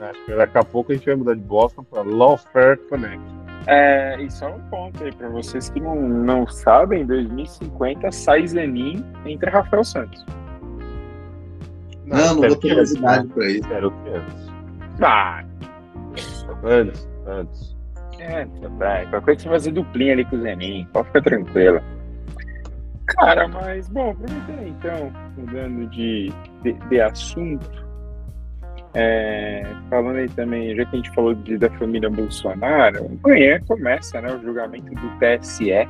[0.02, 3.20] Acho que daqui a pouco a gente vai mudar de Boston para Lawfare Connect.
[3.68, 8.48] É, e só um ponto aí para vocês que não, não sabem, em 2050 sai
[8.48, 10.24] Zanin entre Rafael Santos.
[12.06, 13.58] Não, não, não vou ter novidade para isso.
[13.62, 14.49] Espero que antes.
[15.02, 15.44] Ah.
[16.64, 17.78] Antes, antes.
[18.20, 21.82] É, tá, qualquer coisa você fazer duplinha ali com o Zenin, pode ficar tranquila.
[23.08, 26.32] Cara, mas, bom, aproveitando então, mudando de,
[26.62, 27.88] de, de assunto,
[28.94, 34.22] é, falando aí também, já que a gente falou de, da família Bolsonaro, amanhã começa
[34.22, 35.88] né, o julgamento do TSE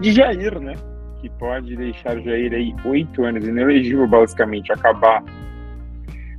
[0.00, 0.74] de Jair, né?
[1.20, 5.22] Que pode deixar Jair aí oito anos inelegível, basicamente, acabar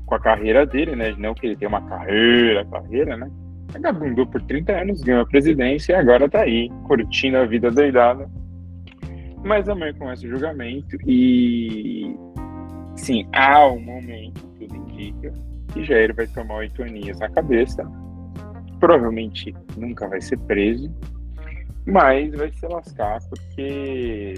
[0.07, 1.13] com a carreira dele, né?
[1.17, 3.29] Não que ele tenha uma carreira, carreira, né?
[3.73, 8.27] Vagabundou por 30 anos, ganhou a presidência e agora tá aí, curtindo a vida doidada.
[9.43, 12.15] Mas amanhã começa o julgamento e.
[12.95, 15.31] Sim, há um momento, tudo indica,
[15.73, 17.83] que Jair vai tomar oito aninhos na cabeça.
[18.79, 20.89] Provavelmente nunca vai ser preso,
[21.85, 24.35] mas vai se lascar porque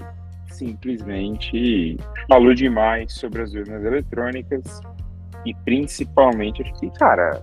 [0.48, 1.96] simplesmente
[2.28, 4.82] falou demais sobre as urnas eletrônicas
[5.44, 7.42] e principalmente, acho que, cara,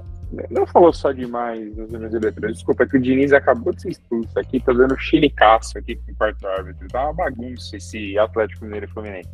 [0.50, 2.58] não falou só demais nos urnas eletrônicas.
[2.58, 6.12] Desculpa, é que o Diniz acabou de ser expulso aqui, tá dando chilicaço aqui com
[6.12, 6.88] o quarto árbitro.
[6.90, 9.30] Tá uma bagunça esse Atlético Mineiro e Fluminense.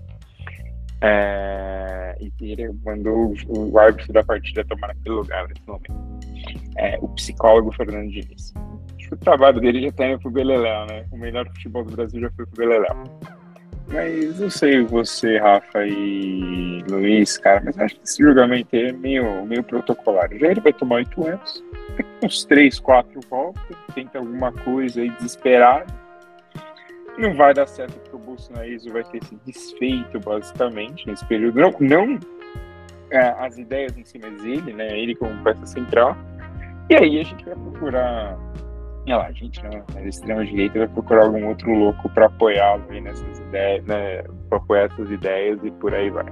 [1.02, 5.94] É, e ele mandou o, árbitro da partida tomar naquele lugar nesse momento.
[6.78, 8.54] É, o psicólogo Fernando Diniz.
[8.98, 11.06] Acho que o trabalho dele já tá indo pro Beleléu, né?
[11.12, 13.04] O melhor futebol do Brasil já foi pro Beleléu.
[13.94, 19.46] Mas não sei você, Rafa e Luiz, cara, mas acho que esse julgamento é meio,
[19.46, 20.28] meio protocolar.
[20.36, 21.64] Já ele vai tomar oito anos,
[22.24, 25.94] uns três, quatro voltas, tenta alguma coisa aí desesperado.
[27.20, 31.60] Não vai dar certo porque o bolsonarismo vai ter se desfeito, basicamente, nesse período.
[31.60, 32.20] Não, não
[33.12, 34.98] é, as ideias em cima dele, né?
[34.98, 36.18] Ele como peça central.
[36.90, 38.36] E aí a gente vai procurar
[39.06, 43.02] sei lá, gente não, a extrema direita vai procurar algum outro louco para apoiá-lo aí
[43.02, 46.26] nessas ideias, né, para apoiar essas ideias e por aí vai.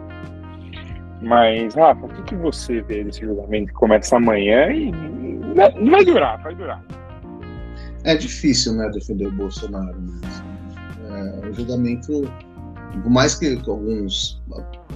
[1.22, 6.06] Mas, Rafa, o que, que você vê desse julgamento que começa amanhã e não vai
[6.06, 6.84] durar, vai durar.
[8.04, 10.00] É difícil, né, defender o Bolsonaro.
[10.00, 10.22] Né?
[11.44, 12.24] É, o julgamento,
[13.04, 14.42] por mais que alguns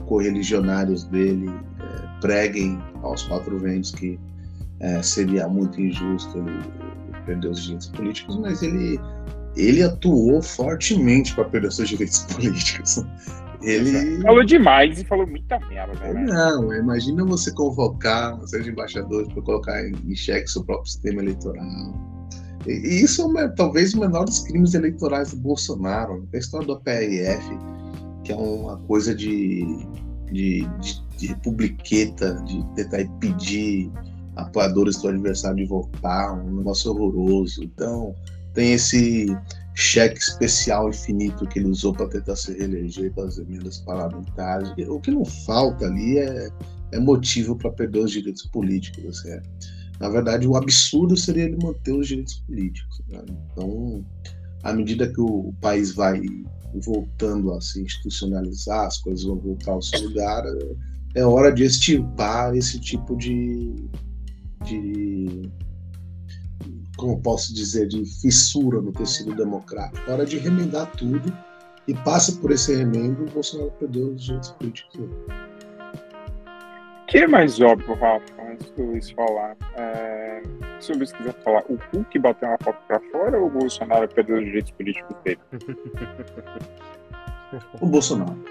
[0.08, 4.20] correligionários dele é, preguem aos quatro ventos que
[4.80, 9.00] é, seria muito injusto ele perder os direitos políticos, mas ele,
[9.56, 13.04] ele atuou fortemente para perder seus direitos políticos.
[13.62, 16.14] Ele falou demais e falou muita merda.
[16.14, 16.26] Né?
[16.28, 21.22] Não, imagina você convocar uma série de embaixadores para colocar em, xeque seu próprio sistema
[21.22, 21.66] eleitoral.
[22.68, 26.28] E, e isso é uma, talvez o menor dos crimes eleitorais do Bolsonaro.
[26.32, 27.58] A história do PRF,
[28.24, 29.66] que é uma coisa de,
[30.32, 33.92] de, de, de republiqueta, de tentar impedir
[34.36, 37.64] apoiadores do adversário de votar, um negócio horroroso.
[37.64, 38.14] Então,
[38.54, 39.28] tem esse
[39.76, 44.72] cheque especial infinito que ele usou para tentar se reeleger com as emendas parlamentares.
[44.88, 46.50] O que não falta ali é,
[46.94, 49.20] é motivo para perder os direitos políticos.
[49.20, 49.42] Assim, é.
[50.00, 53.02] Na verdade, o absurdo seria ele manter os direitos políticos.
[53.10, 53.22] Né?
[53.52, 54.06] Então,
[54.64, 56.22] à medida que o país vai
[56.82, 60.44] voltando a se institucionalizar, as coisas vão voltar ao seu lugar,
[61.16, 63.74] é hora de extirpar esse tipo de,
[64.66, 65.52] de
[66.98, 70.10] como posso dizer, de fissura no tecido democrático.
[70.10, 71.32] Hora de remendar tudo
[71.88, 75.00] e passa por esse remendo, o Bolsonaro perdeu os direitos políticos.
[77.04, 79.56] O que é mais óbvio, Rafa, antes do Luiz falar?
[79.76, 80.42] É,
[80.80, 84.08] se o Luiz quiser falar, o Hulk bateu uma foto para fora ou o Bolsonaro
[84.08, 85.40] perdeu os direitos políticos dele?
[87.80, 88.44] o Bolsonaro.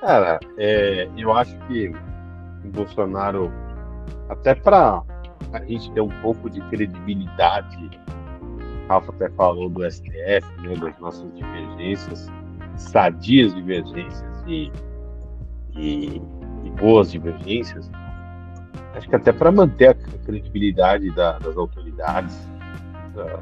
[0.00, 1.88] Cara, é, eu acho que
[2.64, 3.50] o Bolsonaro
[4.32, 5.02] até para
[5.52, 7.90] a gente ter um pouco de credibilidade.
[8.88, 12.28] Rafa até falou do STF, né, das nossas divergências,
[12.76, 14.72] sadias divergências e,
[15.76, 16.16] e,
[16.64, 17.90] e boas divergências.
[18.94, 22.36] Acho que até para manter a credibilidade da, das autoridades
[23.14, 23.38] da,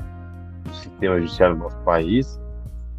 [0.65, 2.41] do sistema judiciário do nosso país,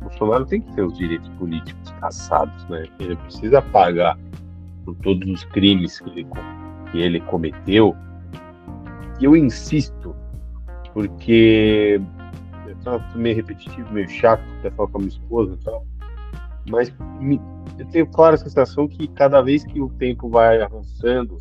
[0.01, 2.85] o Bolsonaro tem que ter os direitos políticos caçados, né?
[2.99, 4.17] Ele precisa pagar
[4.83, 6.27] por todos os crimes que ele
[6.91, 7.95] que ele cometeu.
[9.19, 10.15] E eu insisto,
[10.93, 12.01] porque
[12.67, 15.85] eu tava meio repetitivo, meio chato, até falar com a minha esposa e tal,
[16.69, 17.39] mas me,
[17.77, 21.37] eu tenho clara a sensação que cada vez que o tempo vai avançando,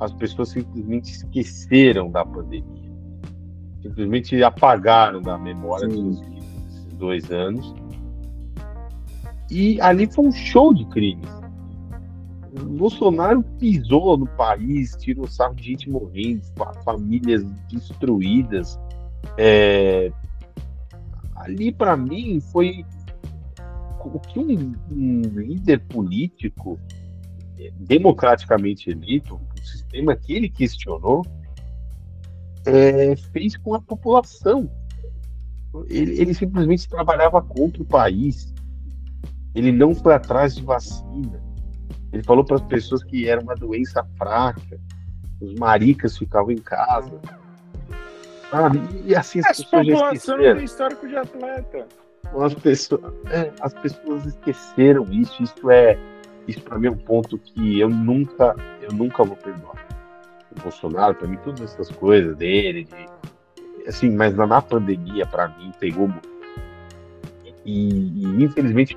[0.00, 2.88] as pessoas simplesmente esqueceram da pandemia.
[3.82, 6.20] Simplesmente apagaram da memória dos
[6.94, 7.74] dois anos.
[9.50, 11.37] E ali foi um show de crimes
[12.64, 16.42] Bolsonaro pisou no país, tirou sarro de gente morrendo,
[16.84, 18.78] famílias destruídas.
[19.36, 20.12] É...
[21.34, 22.84] Ali, para mim, foi
[24.04, 26.78] o que um, um, líder político
[27.58, 31.24] é, democraticamente eleito, o sistema que ele questionou,
[32.64, 34.70] é, fez com a população.
[35.88, 38.52] Ele, ele simplesmente trabalhava contra o país.
[39.54, 41.47] Ele não foi atrás de vacina.
[42.12, 44.80] Ele falou para as pessoas que era uma doença fraca,
[45.40, 47.20] os maricas ficavam em casa.
[48.50, 48.80] Sabe?
[49.04, 51.86] E assim as, as pessoas população não tem histórico de atleta.
[52.40, 53.00] As pessoas,
[53.30, 55.42] é, as pessoas esqueceram isso.
[55.42, 55.98] Isso é,
[56.46, 59.86] isso para mim é um ponto que eu nunca, eu nunca vou perdoar.
[60.56, 63.06] O Bolsonaro, para mim, todas essas coisas dele, de,
[63.86, 66.10] assim, mas na, na pandemia, para mim, pegou.
[67.64, 68.96] E, e, infelizmente,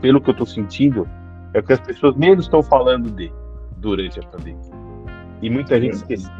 [0.00, 1.08] pelo que eu estou sentindo,
[1.54, 3.32] é o que as pessoas menos estão falando dele
[3.78, 4.72] durante a pandemia.
[5.42, 6.32] E muita gente esqueceu.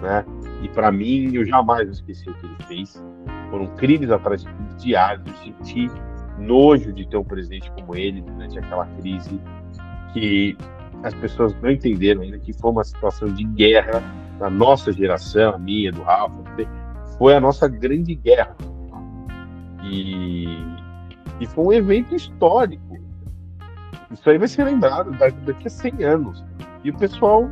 [0.00, 0.24] Né?
[0.62, 3.04] E para mim, eu jamais esqueci o que ele fez.
[3.50, 5.26] Foram crimes atrás de crimes diários.
[5.26, 5.90] Eu senti
[6.38, 9.40] nojo de ter um presidente como ele durante aquela crise
[10.12, 10.56] que
[11.02, 14.02] as pessoas não entenderam ainda que foi uma situação de guerra
[14.38, 16.34] da nossa geração, a minha, do Rafa,
[17.18, 18.56] foi a nossa grande guerra.
[19.84, 20.46] E,
[21.40, 23.03] e foi um evento histórico
[24.12, 25.10] isso aí vai ser lembrado
[25.44, 26.44] daqui a 100 anos.
[26.82, 27.48] E o pessoal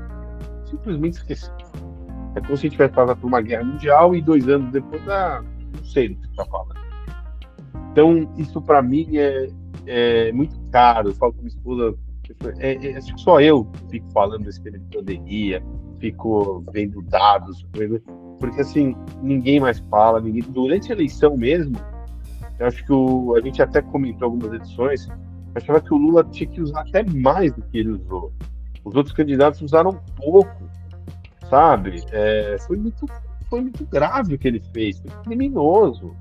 [0.65, 1.53] simplesmente esqueceu.
[2.35, 5.07] É como se a gente tivesse passado por uma guerra mundial e dois anos depois,
[5.09, 5.43] ah,
[5.77, 6.81] não sei do que está falando.
[7.93, 9.49] Então, isso para mim é,
[9.87, 11.11] é, muito caro.
[11.11, 11.95] Eu falo com minha esposa,
[12.59, 15.63] é, é, só eu fico falando desse tema de pandemia,
[15.99, 17.67] fico vendo dados,
[18.41, 21.77] porque assim, ninguém mais fala, ninguém, durante a eleição mesmo,
[22.59, 25.07] eu acho que o, a gente até comentou algumas edições,
[25.55, 28.33] achava que o Lula tinha que usar até mais do que ele usou.
[28.85, 30.69] Os outros candidatos usaram pouco,
[31.49, 32.03] sabe?
[32.11, 33.07] É, foi, muito,
[33.49, 36.17] foi muito grave o que ele fez, foi criminoso.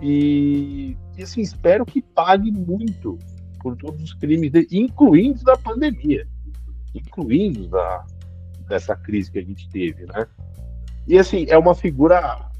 [0.00, 3.18] E, e assim, espero que pague muito
[3.60, 6.26] por todos os crimes, dele, incluindo da pandemia,
[6.92, 8.04] incluindo da,
[8.68, 10.26] dessa crise que a gente teve, né?
[11.06, 12.50] E assim, é uma figura,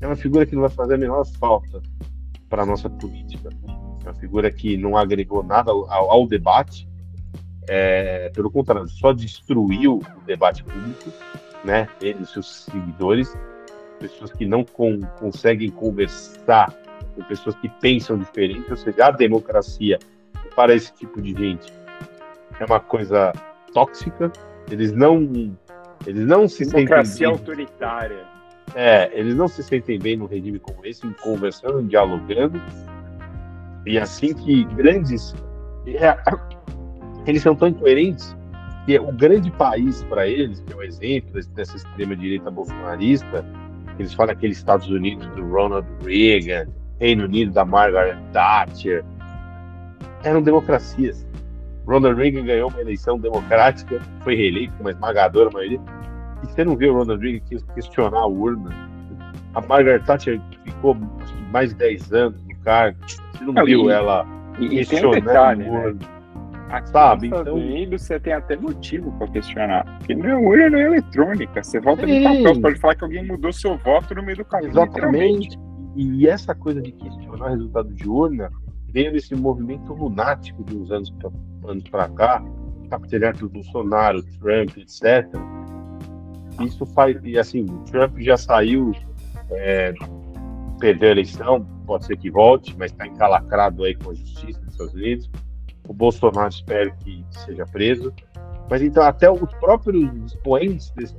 [0.00, 1.80] é uma figura que não vai fazer a menor falta
[2.48, 3.50] para a nossa política
[4.02, 6.88] uma figura que não agregou nada ao, ao debate,
[7.68, 11.10] é, pelo contrário, só destruiu o debate público,
[11.64, 11.88] né?
[12.00, 13.36] Ele seus seguidores,
[14.00, 16.74] pessoas que não com, conseguem conversar
[17.14, 19.98] com pessoas que pensam diferente, ou seja, a democracia
[20.56, 21.72] para esse tipo de gente
[22.58, 23.32] é uma coisa
[23.72, 24.32] tóxica.
[24.70, 25.56] Eles não,
[26.06, 28.24] eles não se democracia sentem autoritária.
[28.74, 32.60] É, eles não se sentem bem num regime como esse, conversando, dialogando,
[33.86, 35.34] e assim que grandes.
[35.86, 36.16] É,
[37.26, 38.36] eles são tão incoerentes
[38.86, 43.44] que o grande país para eles, que é o exemplo dessa extrema-direita bolsonarista,
[43.98, 46.68] eles falam aqueles Estados Unidos do Ronald Reagan,
[46.98, 49.04] Reino Unido da Margaret Thatcher,
[50.24, 51.26] eram democracias.
[51.86, 55.80] Ronald Reagan ganhou uma eleição democrática, foi reeleito com uma esmagadora maioria.
[56.42, 58.70] E você não viu o Ronald Reagan questionar a urna?
[59.54, 60.96] A Margaret Thatcher ficou
[61.50, 62.98] mais de 10 anos no cargo.
[63.06, 64.26] Você não, não viu e, ela
[64.58, 65.16] e, questionando?
[65.16, 65.94] E detalhe, né?
[66.70, 67.28] Aqui sabe?
[67.28, 67.54] Nos então...
[67.54, 69.84] Unidos você tem até motivo para questionar.
[69.98, 71.62] Porque não é urna, não é eletrônica.
[71.62, 74.44] Você volta de papel, você pode falar que alguém mudou seu voto no meio do
[74.44, 74.70] caminho.
[74.70, 75.58] Exatamente.
[75.94, 78.50] E essa coisa de questionar o resultado de urna
[78.88, 81.12] veio desse movimento lunático de uns anos
[81.90, 82.42] para cá,
[82.88, 85.28] capitulado do Bolsonaro, Trump, etc.
[86.60, 87.18] Isso faz.
[87.22, 88.92] E assim, Trump já saiu
[89.50, 89.92] é,
[90.82, 94.72] perdeu a eleição, pode ser que volte, mas está encalacrado aí com a justiça dos
[94.72, 95.30] Estados Unidos.
[95.86, 98.12] O Bolsonaro espero que seja preso.
[98.68, 101.14] Mas então, até os próprios expoentes eles,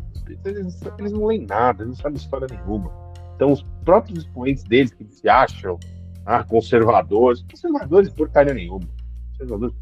[1.00, 2.92] eles, não leem nada, eles não sabem história nenhuma.
[3.36, 5.80] Então, os próprios expoentes deles que se acham
[6.26, 8.88] ah, conservadores, conservadores porcaria nenhuma.
[9.32, 9.76] Conservadores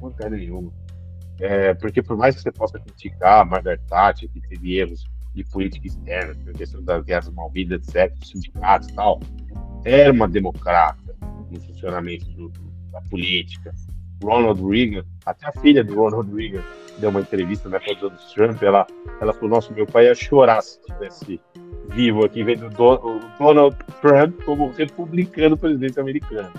[0.00, 0.72] porcaria nenhuma.
[1.40, 5.04] É, porque por mais que você possa criticar a Margaret Thatcher, que teve erros
[5.36, 9.20] de política externa, a questão das guerras malvidas, etc., sindicatos e tal,
[9.84, 11.14] era uma democrata
[11.50, 12.48] no funcionamento do,
[12.90, 13.72] da política.
[14.24, 16.62] Ronald Reagan, até a filha do Ronald Reagan
[16.98, 18.86] deu uma entrevista na né, Donald Trump, ela,
[19.20, 21.38] ela falou, nossa, meu pai ia chorar se estivesse
[21.90, 26.50] vivo aqui, vendo o Donald Trump como republicano presidente americano.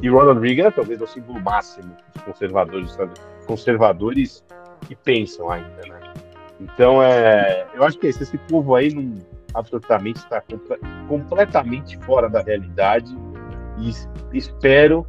[0.00, 2.96] E Ronald Reagan é talvez o símbolo máximo dos conservadores,
[3.44, 4.44] conservadores
[4.86, 6.29] que pensam ainda, né?
[6.60, 9.14] Então, é, eu acho que esse, esse povo aí não,
[9.54, 13.16] absolutamente está comple completamente fora da realidade
[13.78, 13.92] e
[14.36, 15.06] espero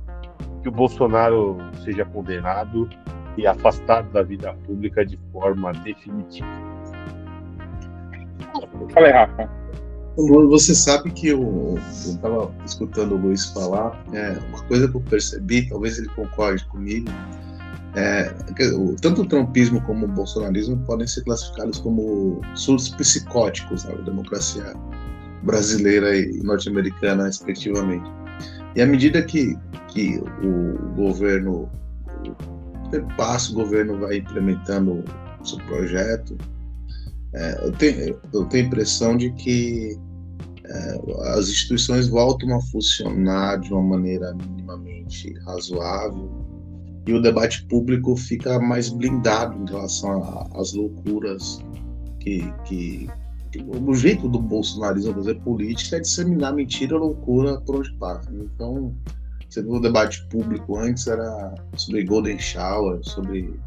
[0.62, 2.90] que o Bolsonaro seja condenado
[3.38, 6.48] e afastado da vida pública de forma definitiva.
[8.94, 9.50] Fala aí, Rafa.
[10.50, 15.70] Você sabe que eu estava escutando o Luiz falar, é, uma coisa que eu percebi,
[15.70, 17.10] talvez ele concorde comigo,
[17.96, 18.34] é,
[19.02, 24.74] tanto o trumpismo como o bolsonarismo podem ser classificados como surtos psicóticos na democracia
[25.44, 28.10] brasileira e norte-americana, respectivamente.
[28.76, 29.58] E à medida que,
[29.90, 31.70] que o governo,
[32.24, 35.04] o passo o governo vai implementando
[35.42, 36.38] o seu projeto,
[37.34, 40.00] é, eu, tenho, eu tenho a impressão de que
[40.66, 41.02] é,
[41.34, 46.51] as instituições voltam a funcionar de uma maneira minimamente razoável
[47.06, 51.60] e o debate público fica mais blindado em relação às loucuras
[52.20, 53.10] que, que,
[53.52, 58.30] que, o jeito do bolsonarismo fazer política é disseminar mentira, loucura por onde passa.
[58.32, 58.96] Então,
[59.50, 63.60] você o debate público antes era sobre Golden Shower, sobre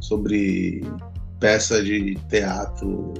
[0.00, 0.82] sobre
[1.38, 3.14] peça de teatro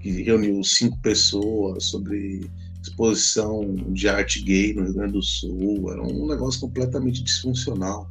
[0.00, 2.50] que reuniu cinco pessoas, sobre
[2.82, 8.10] exposição de arte gay no Rio Grande do Sul, era um negócio completamente disfuncional.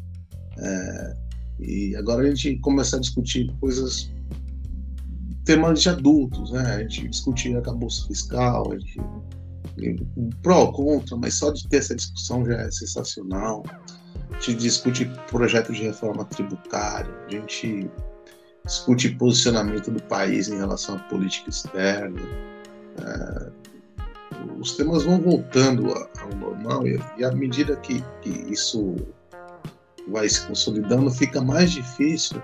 [0.58, 1.18] É,
[1.60, 4.12] e agora a gente começa a discutir coisas,
[5.44, 6.76] temas de adultos, né?
[6.76, 9.00] A gente discutir acabouço fiscal, a gente
[10.42, 13.64] pró, contra, mas só de ter essa discussão já é sensacional.
[14.32, 17.90] A gente discute projeto de reforma tributária, a gente
[18.66, 22.22] discute posicionamento do país em relação à política externa.
[23.02, 23.69] É,
[24.60, 28.96] os temas vão voltando ao normal e, e à medida que, que isso
[30.10, 32.42] vai se consolidando, fica mais difícil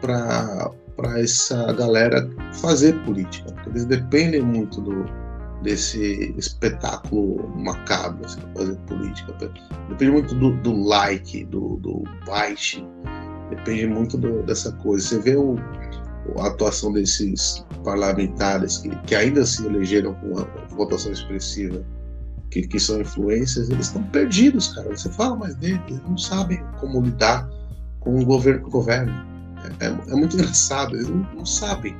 [0.00, 0.72] para
[1.18, 5.04] essa galera fazer política, porque eles dependem muito do,
[5.62, 9.32] desse espetáculo macabro, assim, fazer política.
[9.88, 12.84] Depende muito do, do like, do, do byte,
[13.50, 15.06] depende muito do, dessa coisa.
[15.06, 15.56] Você vê o,
[16.38, 21.84] a atuação desses parlamentares que, que ainda se elegeram com uma votação expressiva,
[22.50, 24.94] que, que são influências, eles estão perdidos, cara.
[24.94, 27.48] Você fala mais deles, eles não sabem como lidar
[28.00, 29.26] com o governo que governa.
[29.80, 31.96] É, é, é muito engraçado, eles não, não, sabem.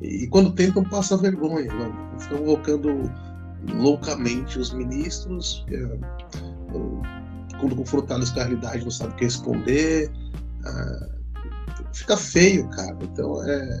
[0.00, 1.72] E quando tentam, passa vergonha.
[1.72, 1.92] Né?
[2.18, 3.10] Estão colocando
[3.74, 5.98] loucamente os ministros, é,
[7.60, 10.10] quando confrontados com a realidade, não sabem o que responder.
[10.64, 11.08] Ah,
[11.92, 12.96] fica feio, cara.
[13.02, 13.80] Então é,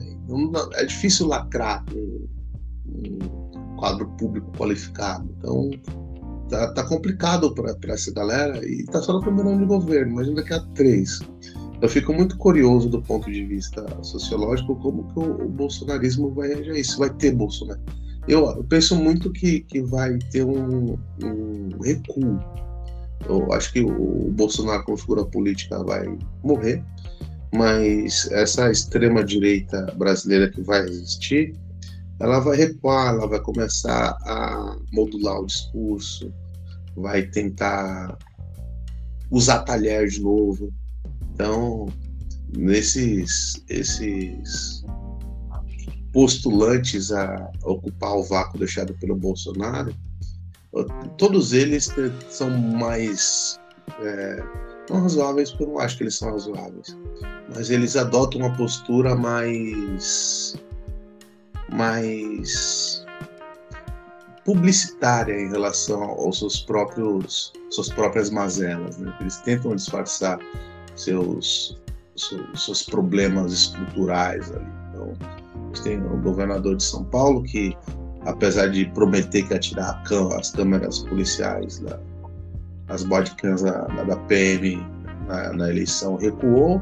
[0.74, 2.28] é difícil lacrar um,
[2.86, 5.28] um quadro público qualificado.
[5.38, 5.70] Então
[6.48, 10.36] tá, tá complicado para essa galera e tá só no primeiro ano de governo, imagina
[10.36, 11.20] daqui a três.
[11.80, 16.48] Eu fico muito curioso do ponto de vista sociológico como que o, o bolsonarismo vai
[16.48, 16.98] reagir isso.
[16.98, 17.80] Vai ter Bolsonaro.
[18.28, 22.38] Eu, eu penso muito que, que vai ter um, um recuo.
[23.28, 26.84] Eu acho que o, o Bolsonaro como figura política vai morrer
[27.52, 31.54] mas essa extrema direita brasileira que vai existir,
[32.18, 36.32] ela vai recuar, ela vai começar a modular o discurso,
[36.96, 38.16] vai tentar
[39.30, 40.72] usar talher de novo.
[41.34, 41.88] Então,
[42.56, 44.84] nesses esses
[46.12, 49.94] postulantes a ocupar o vácuo deixado pelo Bolsonaro,
[51.16, 51.90] todos eles
[52.28, 53.58] são mais
[54.00, 54.42] é,
[54.90, 56.96] não razoáveis, porque eu não acho que eles são razoáveis,
[57.54, 60.56] mas eles adotam uma postura mais
[61.70, 63.04] mais
[64.44, 69.14] publicitária em relação aos seus próprios suas próprias mazelas, né?
[69.20, 70.38] Eles tentam disfarçar
[70.96, 71.80] seus
[72.16, 74.66] seus, seus problemas estruturais ali.
[74.90, 75.12] Então,
[75.82, 77.76] tem o governador de São Paulo que
[78.26, 80.02] apesar de prometer que ia tirar
[80.38, 81.98] as câmeras policiais da,
[82.88, 84.76] as bodycams da, da PM
[85.26, 86.80] na, na, eleição recuou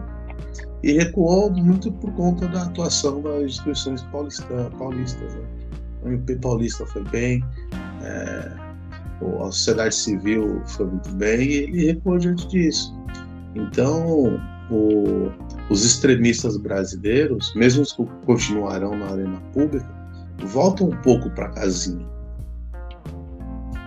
[0.82, 5.34] e recuou muito por conta da atuação das instituições paulista, paulistas.
[5.34, 5.43] Né?
[6.03, 7.45] O MP paulista foi bem,
[8.03, 8.53] é,
[9.41, 12.95] a sociedade civil foi muito bem e ele recuou diante disso.
[13.55, 15.30] Então, o,
[15.68, 19.88] os extremistas brasileiros, mesmo os que continuarão na arena pública,
[20.47, 22.09] voltam um pouco para a casinha.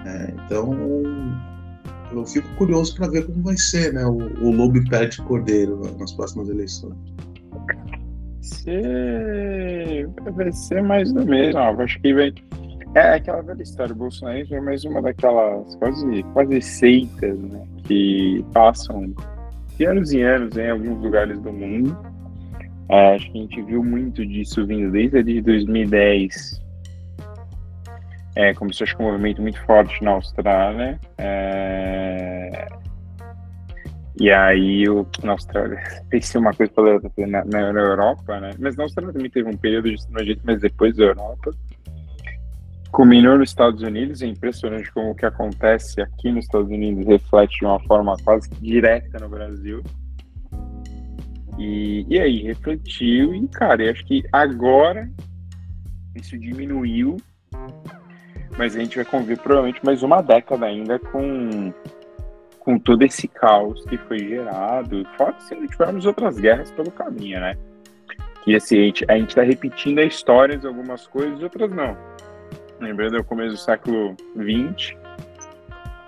[0.06, 0.72] É, então,
[2.20, 4.06] eu fico curioso para ver como vai ser, né?
[4.06, 6.96] O, o Lobo perde Cordeiro nas próximas eleições.
[10.36, 11.60] Vai ser mais do mesmo.
[11.60, 12.34] Ah, acho que vai.
[12.96, 13.94] É aquela velha história.
[13.94, 17.66] O Bolsonaro é mais uma daquelas quase, quase seitas, né?
[17.84, 19.14] Que passam
[19.78, 21.98] de anos em anos em alguns lugares do mundo.
[22.90, 26.63] É, acho que a gente viu muito disso vindo desde a de 2010
[28.36, 31.00] é, começou acho um movimento muito forte na Austrália.
[31.18, 32.68] É,
[34.20, 38.52] E aí o, na Austrália pensei uma coisa pela na, na, Europa, né?
[38.60, 41.52] Mas na Austrália também teve um período de jeito, mas depois da Europa.
[42.92, 47.58] Culminou nos Estados Unidos, é impressionante como o que acontece aqui nos Estados Unidos reflete
[47.60, 49.82] de uma forma quase direta no Brasil.
[51.58, 55.10] E, e aí, refletiu, e cara, eu acho que agora
[56.16, 57.18] isso diminuiu,
[58.58, 61.74] mas a gente vai conviver provavelmente mais uma década ainda com
[62.60, 67.42] com todo esse caos que foi gerado, fora se não tivermos outras guerras pelo caminho,
[67.42, 67.58] né?
[68.42, 71.70] Que assim, a gente, a gente tá repetindo a história de algumas coisas e outras
[71.72, 71.98] não.
[72.80, 74.96] Lembrando o começo do século XX,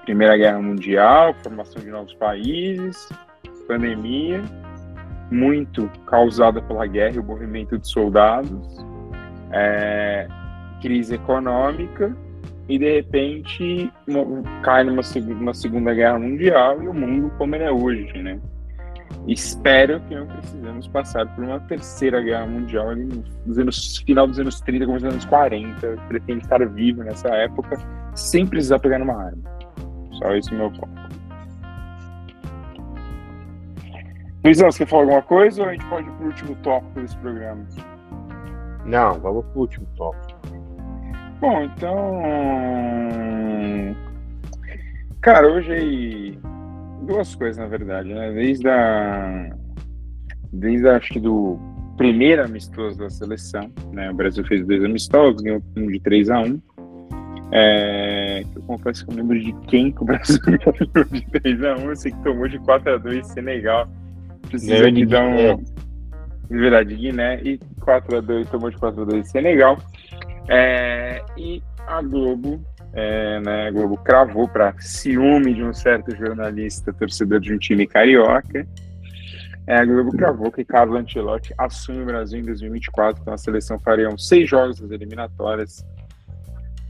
[0.06, 3.10] Primeira Guerra Mundial, formação de novos países,
[3.68, 4.42] pandemia,
[5.30, 8.78] muito causada pela guerra e o movimento de soldados,
[9.52, 10.26] é,
[10.82, 12.16] crise econômica
[12.68, 13.92] e de repente
[14.64, 18.40] cai numa segunda, segunda guerra mundial e o mundo como ele é hoje, né?
[19.28, 24.40] Espero que não precisamos passar por uma terceira guerra mundial ali nos anos, final dos
[24.40, 25.98] anos 30, começo dos anos 40.
[26.08, 27.78] Pretendo estar vivo nessa época
[28.16, 29.42] sem precisar pegar numa arma.
[30.20, 31.06] Só esse é o meu ponto.
[34.44, 37.18] Luizão, você quer falar alguma coisa ou a gente pode ir pro último tópico desse
[37.18, 37.66] programa?
[38.86, 40.35] Não, vamos pro último tópico.
[41.40, 42.22] Bom, então.
[45.22, 46.40] Cara, hoje aí.
[47.04, 48.32] Duas coisas, na verdade, né?
[48.32, 49.56] Desde a.
[50.52, 51.60] Desde acho que do
[51.98, 54.10] primeiro amistoso da seleção, né?
[54.12, 56.62] O Brasil fez dois amistosos, ganhou um de 3 a 1
[57.52, 61.76] é, eu confesso que eu lembro de quem que o Brasil ganhou de 3 a
[61.76, 63.88] 1 eu sei que tomou de 4 a 2 Senegal.
[64.50, 65.64] Precisa de dar um.
[66.50, 69.78] De verdade, Guiné e 4 a 2 tomou de 4 a 2 Senegal.
[70.48, 76.94] É, e a Globo, é, né, a Globo cravou para ciúme de um certo jornalista
[76.94, 78.68] torcedor de um time carioca.
[79.68, 83.80] É, a Globo cravou que Carlos Ancelotti assume o Brasil em 2024, então a seleção
[83.80, 85.84] faria seis jogos das eliminatórias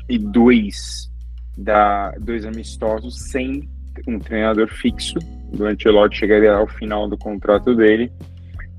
[0.09, 1.09] e dois,
[1.57, 3.69] da, dois amistosos sem
[4.07, 5.17] um treinador fixo.
[5.57, 8.11] O Ancelotti chegaria ao final do contrato dele.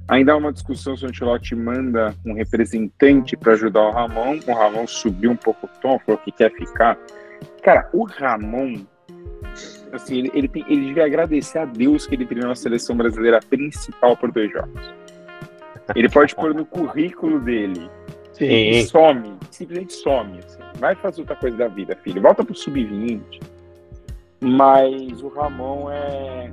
[0.08, 4.38] Ainda há uma discussão se o Ancelotti manda um representante para ajudar o Ramon.
[4.46, 6.96] O Ramon subiu um pouco o tom, falou que quer ficar.
[7.62, 8.86] Cara, o Ramon,
[9.92, 13.40] assim, ele, ele, tem, ele devia agradecer a Deus que ele treinou a seleção brasileira
[13.40, 14.94] principal por dois jogos.
[15.94, 17.90] Ele pode pôr no currículo dele.
[18.32, 18.84] Sim.
[18.86, 20.38] Some, simplesmente some.
[20.38, 20.58] Assim.
[20.78, 22.22] Vai fazer outra coisa da vida, filho.
[22.22, 23.40] Volta pro sub-20.
[24.40, 26.52] Mas o Ramon é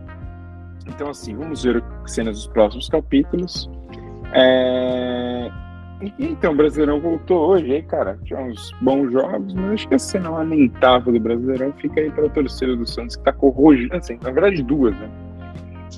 [0.87, 3.69] então, assim, vamos ver cenas dos próximos capítulos.
[4.33, 5.51] É...
[6.19, 8.17] Então, o Brasileirão voltou hoje, aí, cara.
[8.25, 12.25] Tinha uns bons jogos, mas acho que a cena lamentável do Brasileirão fica aí para
[12.25, 15.09] a torcida do Santos, que tá corrogindo, assim, na verdade, duas, né?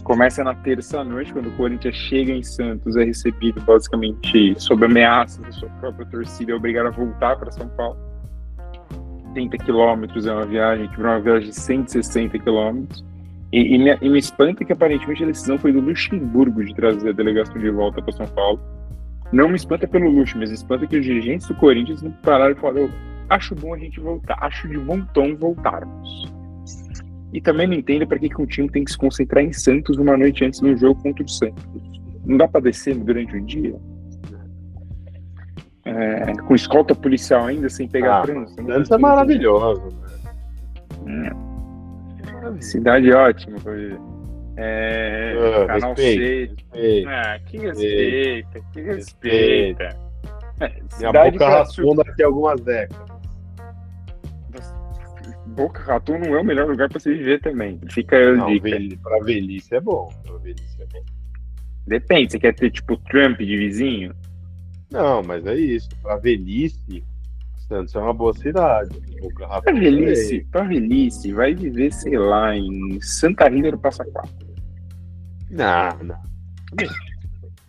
[0.04, 5.52] Começa na terça-noite, quando o Corinthians chega em Santos, é recebido basicamente sob ameaça da
[5.52, 7.98] sua própria torcida é obrigado a voltar para São Paulo.
[9.34, 13.04] 30 quilômetros é uma viagem que virou uma viagem de 160 quilômetros.
[13.52, 17.10] E, e, me, e, me, espanta que aparentemente a decisão foi do Luxemburgo de trazer
[17.10, 18.60] a delegação de volta para São Paulo.
[19.32, 22.52] Não me espanta pelo luxo, mas me espanta que os dirigentes do Corinthians não pararam
[22.52, 22.90] e falaram:
[23.30, 26.34] acho bom a gente voltar, acho de bom tom voltarmos.
[27.34, 29.98] E também não entendo para que, que um time tem que se concentrar em Santos
[29.98, 31.66] uma noite antes do jogo contra o Santos.
[32.26, 33.76] Não dá para descer durante o dia?
[35.84, 38.66] É, com escolta policial ainda, sem pegar ah, trânsito.
[38.66, 39.90] Santos é maravilhoso.
[41.04, 41.28] Né?
[41.28, 41.55] É.
[42.60, 43.58] Cidade ótima
[44.58, 47.08] É, ah, canal respeito, 6.
[47.08, 49.90] Ah, que respeita, que respeita.
[50.60, 53.16] É, Minha boca ratuna daqui a algumas décadas.
[55.56, 57.80] Boca Raton não é o melhor lugar para se viver também.
[57.90, 58.70] Fica a não, dica.
[58.70, 60.10] Velhice, pra velhice é bom.
[60.24, 61.04] Pra velhice é bom.
[61.88, 64.14] Depende, você quer ter tipo Trump de vizinho?
[64.92, 65.90] Não, mas é isso.
[66.02, 67.04] Pra velhice,
[67.68, 69.00] Santos é uma boa cidade.
[69.64, 74.48] Pra velhice, pra velhice, vai viver, sei lá, em Santa Rita do Passa Quatro.
[75.50, 76.20] Não, não.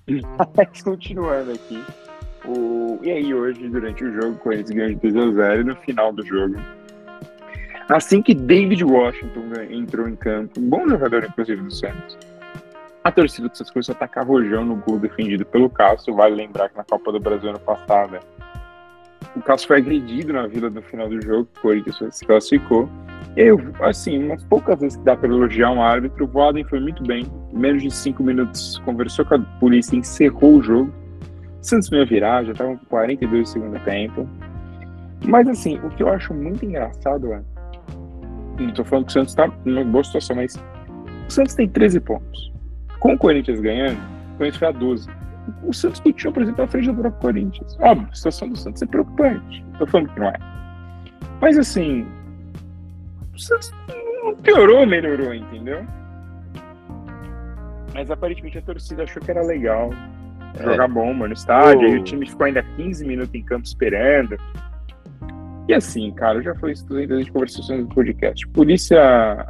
[0.57, 1.83] Mas continuando aqui.
[2.47, 2.99] O...
[3.03, 6.57] E aí, hoje, durante o jogo, Corinthians ganhou de 2x0 e no final do jogo.
[7.89, 12.19] Assim que David Washington entrou em campo, um bom jogador, inclusive, do Santos,
[13.05, 16.15] a torcida do Santos começou a atacar rojão no gol defendido pelo Cássio.
[16.15, 18.19] Vale lembrar que na Copa do Brasil ano passado
[19.35, 22.89] o Cássio foi agredido na vila no final do jogo, o Corinthians se classificou.
[23.37, 27.03] Eu, assim, umas poucas vezes que dá para elogiar um árbitro, o Voaden foi muito
[27.03, 27.27] bem.
[27.53, 30.93] Em menos de cinco minutos conversou com a polícia, encerrou o jogo.
[31.61, 34.27] Santos veio virar, já estavam com 42 do segundo tempo.
[35.27, 37.43] Mas, assim, o que eu acho muito engraçado é.
[38.59, 40.57] Não tô falando que o Santos tá numa boa situação, mas
[41.29, 42.53] O Santos tem 13 pontos.
[43.01, 43.99] Com o Corinthians ganhando,
[44.35, 45.09] o Corinthians foi a 12.
[45.63, 47.77] O Santos continua, por exemplo, à frente do próprio Corinthians.
[47.81, 49.65] Óbvio, a situação do Santos é preocupante.
[49.73, 50.37] Não tô falando que não é.
[51.41, 52.07] Mas assim,
[53.35, 53.73] o Santos
[54.25, 55.87] não piorou, melhorou, entendeu?
[57.95, 59.91] Mas aparentemente a torcida achou que era legal
[60.59, 60.63] é.
[60.63, 61.89] jogar bomba no estádio.
[61.89, 64.37] E o time ficou ainda 15 minutos em campo esperando.
[65.69, 68.47] E assim, cara, eu já falei isso de conversações do podcast.
[68.49, 69.49] Polícia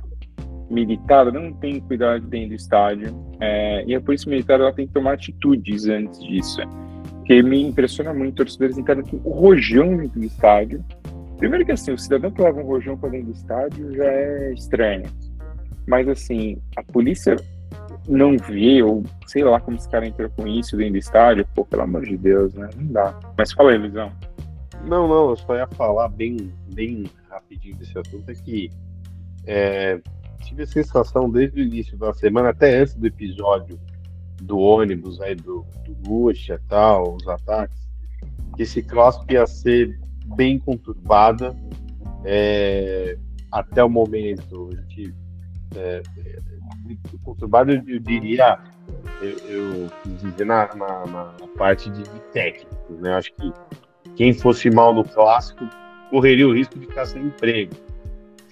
[0.70, 3.14] militar não tem cuidado dentro do estádio.
[3.40, 6.60] É, e a polícia militar ela tem que tomar atitudes antes disso.
[7.18, 10.84] Porque me impressiona muito torcedores entrando com o rojão dentro do estádio.
[11.38, 14.52] Primeiro que assim, o cidadão que leva um rojão para dentro do estádio já é
[14.52, 15.04] estranho.
[15.86, 17.36] Mas assim, a polícia
[18.08, 21.64] não vê, ou sei lá como esse cara entrou com isso dentro do estádio, pô,
[21.64, 22.68] pelo amor de Deus, né?
[22.76, 23.18] Não dá.
[23.36, 24.12] Mas fala aí, Luizão.
[24.84, 28.70] Não, não, eu só ia falar bem, bem rapidinho desse assunto, é que
[29.46, 30.00] é,
[30.36, 33.78] tive a sensação desde o início da semana, até antes do episódio
[34.42, 37.88] do ônibus aí do, do Lucha e tal, os ataques,
[38.54, 39.98] que esse clássico ia ser
[40.36, 41.56] bem conturbada.
[42.24, 43.16] É,
[43.50, 45.14] até o momento, a gente
[45.76, 46.02] é,
[47.22, 48.58] conturbado, eu diria,
[49.22, 53.14] eu, eu quis dizer na, na, na parte de, de técnicos, né?
[53.14, 53.52] Acho que
[54.16, 55.64] quem fosse mal no clássico
[56.10, 57.74] correria o risco de ficar sem emprego.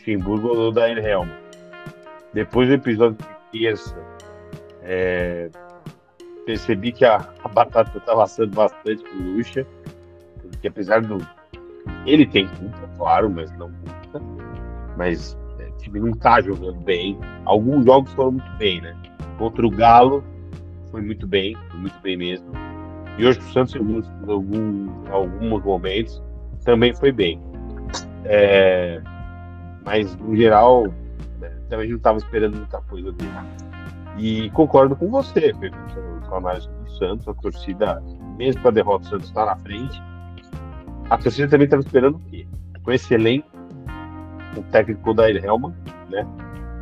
[0.05, 1.44] Luxemburgo ou Dair Helma.
[2.35, 3.17] Depois do episódio
[3.53, 3.97] de terça,
[4.83, 5.49] é,
[6.45, 9.67] percebi que a, a batata estava assando bastante com o Lucha,
[10.43, 11.19] porque apesar do.
[12.05, 14.21] Ele tem culpa, claro, mas não culpa.
[14.97, 15.37] Mas
[15.85, 17.19] time não tá jogando bem.
[17.45, 18.97] Alguns jogos foram muito bem, né?
[19.39, 20.25] Contra o Galo
[20.91, 22.47] foi muito bem, foi muito bem mesmo.
[23.19, 23.79] E hoje o Santos, em
[25.11, 26.23] alguns, momentos,
[26.65, 27.41] também foi bem.
[28.25, 29.01] É,
[29.85, 30.87] mas, no geral,
[31.75, 33.33] também não estava esperando muita coisa dele.
[34.17, 38.03] E concordo com você, com a análise do Santos, a torcida,
[38.37, 40.01] mesmo com a derrota, o Santos está na frente.
[41.11, 42.47] A torcida também estava esperando o quê?
[42.83, 43.49] Com esse elenco,
[44.57, 45.75] o técnico da Helman,
[46.09, 46.27] né?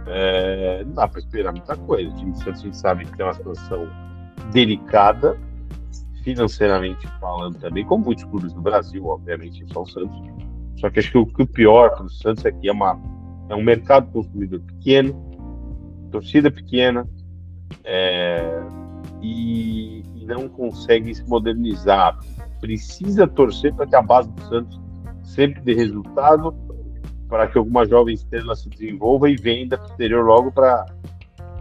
[0.06, 2.10] É, não dá para esperar muita coisa.
[2.10, 3.88] O time do Santos a gente sabe que tem uma situação
[4.52, 5.38] delicada,
[6.22, 10.20] financeiramente falando também, como muitos clubes do Brasil, obviamente, só o Santos.
[10.76, 13.00] Só que acho que o, que o pior para o Santos é que é, uma,
[13.52, 15.12] é um mercado consumidor pequeno,
[16.10, 17.06] torcida pequena,
[17.84, 18.62] é,
[19.20, 22.18] e, e não consegue se modernizar.
[22.60, 24.80] Precisa torcer para que a base do Santos
[25.22, 26.54] sempre dê resultado
[27.28, 30.86] para que alguma jovem estrela se desenvolva e venda para o exterior logo para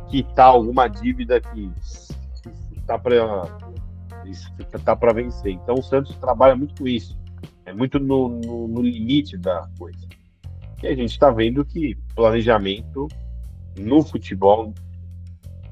[0.09, 1.69] quitar alguma dívida que
[2.77, 3.59] está para
[4.73, 5.51] está para vencer.
[5.51, 7.19] Então o Santos trabalha muito com isso,
[7.65, 10.20] é muito no, no, no limite da coisa.
[10.83, 13.07] E a gente está vendo que planejamento
[13.77, 14.73] no futebol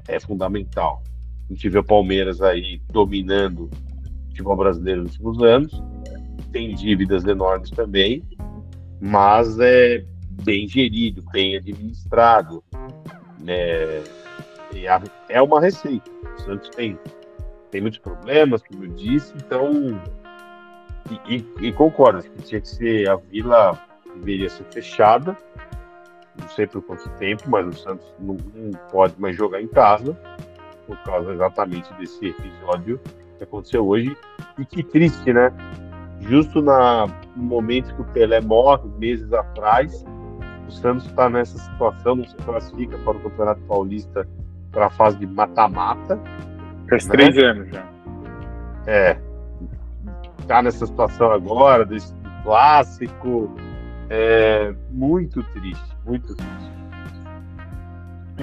[0.06, 1.02] é fundamental.
[1.48, 5.82] A gente vê o Palmeiras aí dominando o futebol brasileiro nos últimos anos,
[6.52, 8.22] tem dívidas enormes também,
[9.00, 10.04] mas é
[10.44, 12.62] bem gerido, bem administrado.
[13.40, 14.02] Né?
[15.28, 16.10] É uma receita.
[16.10, 16.98] O Santos tem,
[17.70, 20.00] tem muitos problemas, como eu disse, então.
[21.28, 25.36] E, e, e concordo que tinha que ser a vila deveria ser fechada.
[26.40, 30.14] Não sei por quanto tempo, mas o Santos não, não pode mais jogar em casa
[30.86, 33.00] por causa exatamente desse episódio
[33.36, 34.16] que aconteceu hoje.
[34.58, 35.52] E que triste, né?
[36.20, 37.06] justo na,
[37.36, 40.04] no momento que o Pelé morre, meses atrás,
[40.68, 44.28] o Santos está nessa situação, não se classifica para o Campeonato Paulista
[44.70, 46.18] para a fase de mata-mata.
[46.88, 47.12] Faz né?
[47.12, 47.84] três anos já.
[48.86, 49.18] É.
[50.38, 53.50] Está nessa situação agora, desse clássico.
[54.10, 56.70] É muito triste, muito triste.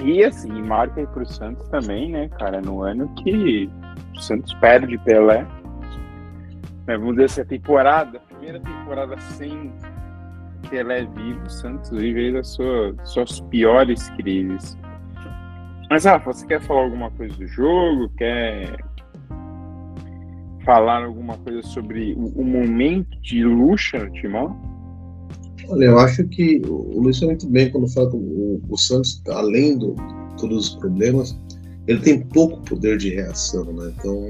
[0.02, 3.70] E assim, marca para o Santos também, né, cara, no ano que
[4.16, 5.46] o Santos perde Pelé
[6.88, 9.70] né, vamos dizer assim, a temporada, primeira temporada sem
[10.70, 14.76] Pelé vivo, o Santos vive as suas, suas piores crises.
[15.90, 18.08] Mas, Rafa, você quer falar alguma coisa do jogo?
[18.16, 18.78] Quer
[20.64, 24.77] falar alguma coisa sobre o, o momento de luxo no Timão?
[25.68, 29.78] Olha, eu acho que o Luiz muito bem quando fala que o, o Santos, além
[29.78, 29.86] de
[30.38, 31.38] todos os problemas,
[31.86, 33.92] ele tem pouco poder de reação, né?
[33.98, 34.22] Então,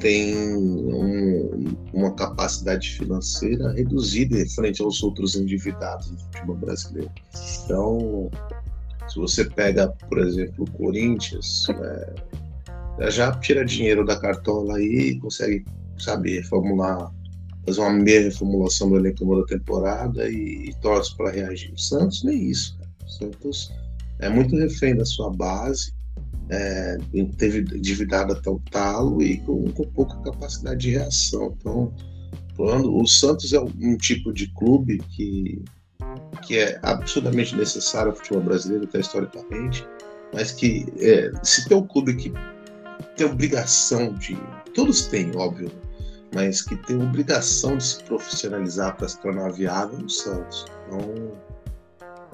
[0.00, 7.10] tem um, uma capacidade financeira reduzida em frente aos outros endividados do futebol brasileiro.
[7.64, 8.30] Então,
[9.08, 15.18] se você pega, por exemplo, o Corinthians, né, já tira dinheiro da cartola aí e
[15.18, 15.64] consegue,
[15.98, 17.10] sabe, reformular,
[17.66, 21.72] fazer uma meia reformulação do elenco da temporada e, e torce para reagir.
[21.72, 22.76] O Santos nem isso.
[22.78, 22.90] Cara.
[23.04, 23.72] O Santos
[24.20, 25.92] é muito refém da sua base,
[26.50, 26.98] é,
[27.38, 31.54] teve endividado até o talo e com, com, pouca capacidade de reação.
[31.58, 31.92] Então,
[32.56, 35.62] quando, o Santos é um tipo de clube que,
[36.42, 39.86] que é absurdamente necessário ao futebol brasileiro, até historicamente,
[40.32, 42.32] mas que é, se tem um clube que
[43.16, 44.36] tem obrigação de.
[44.74, 45.70] Todos têm, óbvio,
[46.34, 50.66] mas que tem obrigação de se profissionalizar para se tornar viável no Santos.
[50.86, 51.32] Então,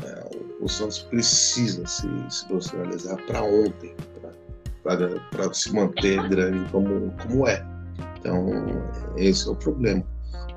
[0.04, 0.30] é,
[0.60, 3.94] o Santos precisa se, se profissionalizar para ontem,
[4.82, 7.64] para se manter grande como, como é.
[8.18, 8.48] Então,
[9.16, 10.02] esse é o problema.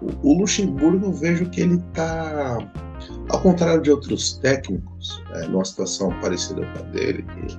[0.01, 2.57] O, o Luxemburgo, eu vejo que ele está,
[3.29, 7.57] ao contrário de outros técnicos, é, numa situação parecida com a dele, que,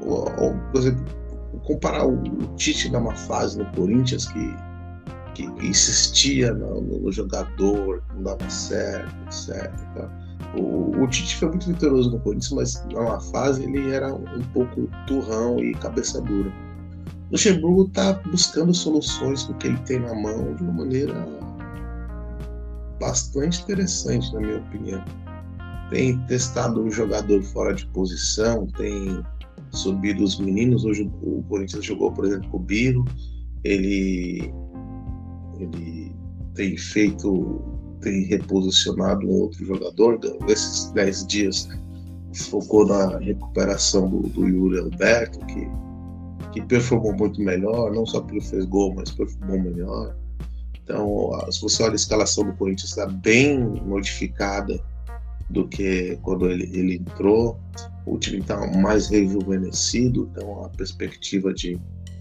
[0.00, 1.04] por exemplo,
[1.64, 4.67] comparar o, o Tite numa fase no Corinthians que
[5.38, 9.70] que, insistia no, no, jogador, não dava certo, etc.
[9.94, 10.10] Tá?
[10.56, 14.88] O, o, Tite foi muito vitorioso no Corinthians, mas numa fase ele era um pouco
[15.06, 16.50] turrão e cabeça dura.
[17.28, 21.14] O Luxemburgo está buscando soluções com o que ele tem na mão de uma maneira
[22.98, 25.04] bastante interessante, na minha opinião.
[25.90, 29.24] Tem testado o jogador fora de posição, tem
[29.70, 30.84] subido os meninos.
[30.84, 33.04] Hoje o Corinthians jogou, por exemplo, com o Biro.
[33.64, 34.52] Ele
[35.58, 36.12] ele
[36.54, 37.62] tem feito,
[38.00, 40.18] tem reposicionado um outro jogador.
[40.46, 41.68] Nesses 10 dias
[42.34, 45.68] focou na recuperação do, do Yuri Alberto, que,
[46.52, 50.16] que performou muito melhor, não só porque fez gol, mas performou melhor.
[50.82, 54.80] Então, se você olha a escalação do Corinthians, está bem modificada
[55.50, 57.58] do que quando ele, ele entrou.
[58.06, 61.78] O time está mais rejuvenescido, então a perspectiva de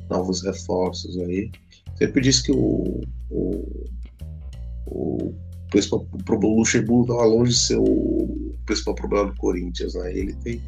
[0.10, 1.50] novos reforços aí
[1.98, 3.86] sempre disse que o, o,
[4.88, 5.34] o
[5.70, 9.94] principal problema do Luxemburgo estava longe de ser o principal problema do Corinthians.
[9.96, 10.18] Né?
[10.18, 10.62] Ele tem,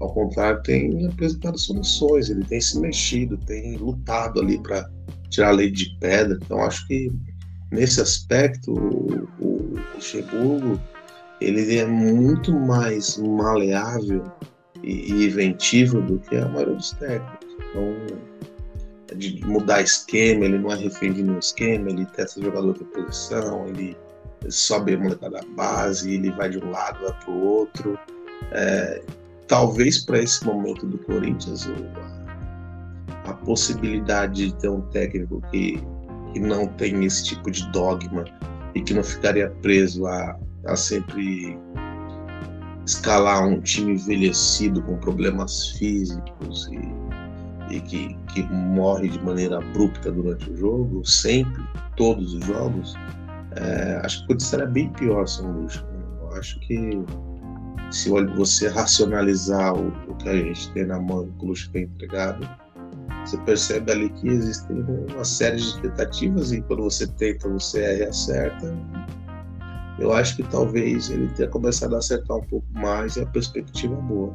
[0.00, 4.88] ao contrário, tem apresentado soluções, ele tem se mexido, tem lutado ali para
[5.30, 6.38] tirar a lei de pedra.
[6.42, 7.10] Então, acho que
[7.72, 10.80] nesse aspecto, o, o Luxemburgo
[11.40, 14.24] ele é muito mais maleável
[14.82, 17.56] e, inventível do que a maioria dos técnicos.
[17.70, 17.94] Então,
[19.14, 23.68] de mudar esquema, ele não é refém de nenhum esquema, ele testa jogador de posição,
[23.68, 23.96] ele
[24.48, 27.98] sobe a molecada da base, ele vai de um lado, para o outro.
[28.52, 29.02] É,
[29.46, 31.68] talvez para esse momento do Corinthians,
[33.24, 35.80] a, a, possibilidade de ter um técnico que,
[36.32, 38.24] que não tem esse tipo de dogma
[38.74, 41.58] e que não ficaria preso a, a sempre
[42.84, 47.05] escalar um time envelhecido com problemas físicos e
[47.70, 51.62] e que, que morre de maneira abrupta durante o jogo, sempre,
[51.96, 52.94] todos os jogos,
[53.56, 55.84] é, acho que pode ser bem pior São Luxo.
[55.84, 56.04] Né?
[56.20, 57.04] Eu acho que
[57.90, 62.48] se você racionalizar o, o, que a gente tem na mão, que o tem entregado,
[63.24, 67.98] você percebe ali que existem uma série de tentativas e quando você tenta, você erra
[67.98, 68.74] e acerta.
[69.98, 73.94] Eu acho que talvez ele tenha começado a acertar um pouco mais e a perspectiva
[73.94, 74.32] é boa.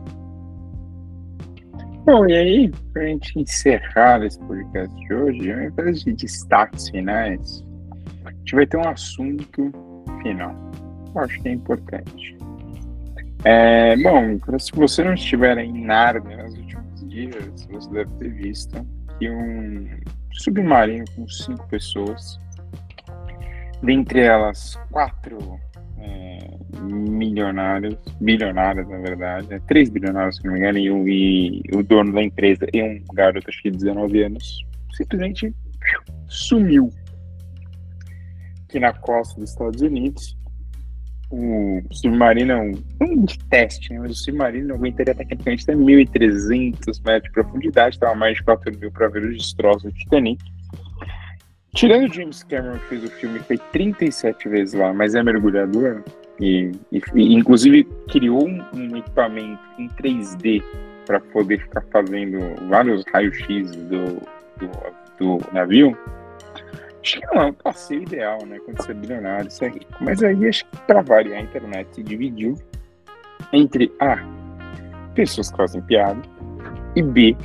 [2.04, 6.90] Bom, e aí, para a gente encerrar esse podcast de hoje, ao invés de destaques
[6.90, 7.64] finais,
[8.26, 9.72] a gente vai ter um assunto
[10.24, 10.56] final.
[11.14, 12.36] Eu acho que é importante.
[13.44, 18.88] É, bom, se você não estiver em Nárnia nos últimos dias, você deve ter visto
[19.20, 19.88] que um
[20.32, 22.40] submarino com cinco pessoas,
[23.84, 25.38] dentre elas quatro
[26.80, 29.62] milionários, bilionários na verdade, né?
[29.68, 33.04] três bilionários se não me engano, e o, e o dono da empresa e um
[33.14, 35.54] garoto acho que de 19 anos, simplesmente
[36.28, 36.92] sumiu
[38.72, 40.38] aqui na costa dos Estados Unidos.
[41.30, 44.00] O submarino é um, um de teste, né?
[44.00, 48.92] mas o submarino aguentaria tecnicamente até 1.300 metros de profundidade, estava mais de 4 mil
[48.92, 50.44] para ver os destroços do Titanic.
[51.74, 56.04] Tirando James Cameron, que fez o filme, foi 37 vezes lá, mas é mergulhador,
[56.42, 60.64] e, e, e inclusive criou um, um, equipamento em 3D
[61.06, 64.22] para poder ficar fazendo vários raios-x do,
[64.58, 65.96] do, do, navio.
[67.04, 68.60] Acho que não é um passeio ideal, né?
[68.66, 69.82] Quando você é bilionário, isso aí.
[70.00, 72.56] Mas aí acho que para variar a internet se dividiu
[73.54, 74.18] entre A.
[75.14, 76.22] Pessoas que fazem piada
[76.96, 77.36] e B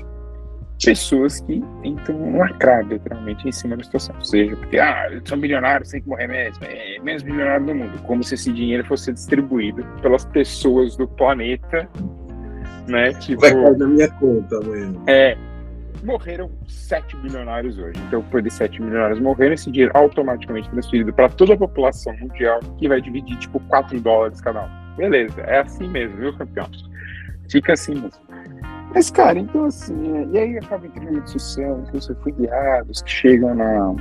[0.83, 4.15] pessoas que tentam lacrar literalmente em cima da situação.
[4.17, 7.75] Ou seja, porque, ah, eu sou milionário, tem que morrer mesmo, é menos milionário do
[7.75, 7.99] mundo.
[8.03, 11.89] Como se esse dinheiro fosse distribuído pelas pessoas do planeta,
[12.89, 13.13] né?
[13.15, 14.95] Tipo, Vai cair na minha conta amanhã.
[15.07, 15.37] É.
[16.05, 17.99] Morreram 7 bilionários hoje.
[18.07, 22.61] Então, por de 7 milionários morreram, esse dinheiro automaticamente transferido para toda a população mundial,
[22.79, 24.97] que vai dividir, tipo, 4 dólares cada um.
[24.97, 26.69] Beleza, é assim mesmo, viu, campeão?
[27.51, 28.26] Fica assim mesmo.
[28.95, 33.11] Mas, cara, então assim, é, e aí acaba entrando uma discussão entre os refugiados que
[33.11, 33.95] chegam na,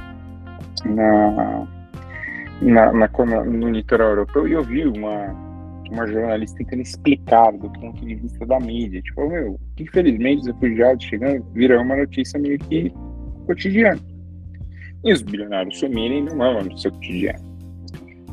[0.86, 1.68] na,
[2.62, 5.36] na, na, no litoral europeu e eu vi uma,
[5.92, 9.02] uma jornalista tentando explicar do ponto de vista da mídia.
[9.02, 12.94] Tipo, meu, infelizmente os refugiados chegando viram uma notícia meio que
[13.46, 14.00] cotidiana.
[15.04, 17.40] E os bilionários sumirem não é uma notícia cotidiana.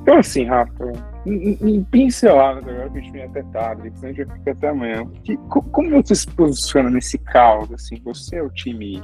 [0.01, 0.93] Então, assim, Rafa,
[1.27, 4.51] em, em pinceladas agora que a gente vem até tarde, senão a gente vai ficar
[4.53, 5.07] até amanhã.
[5.25, 7.73] Que, como você se posiciona nesse caos?
[7.73, 9.03] Assim, você é o time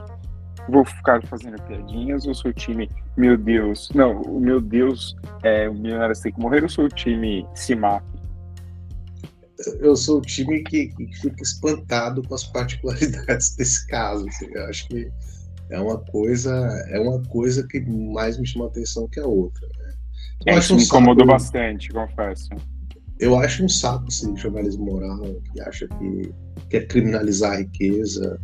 [0.68, 5.68] vou ficar fazendo piadinhas ou sou o time, meu Deus, não, o meu Deus, é,
[5.68, 8.06] o milionário tem que morrer ou o time se mata?
[9.80, 14.28] Eu sou o time que, que, fica espantado com as particularidades desse caso.
[14.28, 15.10] Assim, eu acho que
[15.70, 16.54] é uma coisa,
[16.90, 19.66] é uma coisa que mais me chama atenção que a outra.
[20.46, 22.48] É, isso me incomodou saco, bastante, confesso.
[23.18, 25.20] Eu acho um saco esse jornalismo moral
[25.52, 26.32] que acha que
[26.70, 28.40] quer criminalizar a riqueza.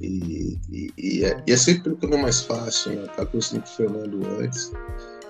[0.00, 3.06] E, e, e, é, e é, sempre o caminho mais fácil, né?
[3.30, 4.72] Coisa que o Fernando antes.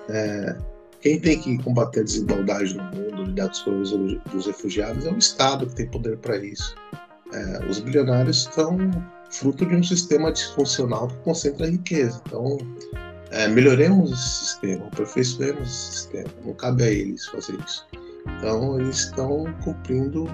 [0.09, 0.57] É,
[1.01, 5.11] quem tem que combater a desigualdade no mundo, lidar com os problemas dos refugiados, é
[5.11, 6.75] o Estado que tem poder para isso.
[7.33, 8.77] É, os bilionários estão
[9.29, 12.21] fruto de um sistema disfuncional que concentra a riqueza.
[12.25, 12.57] Então,
[13.31, 16.29] é, melhoremos esse sistema, aperfeiçoemos esse sistema.
[16.45, 17.85] Não cabe a eles fazer isso.
[18.37, 20.25] Então, eles estão cumprindo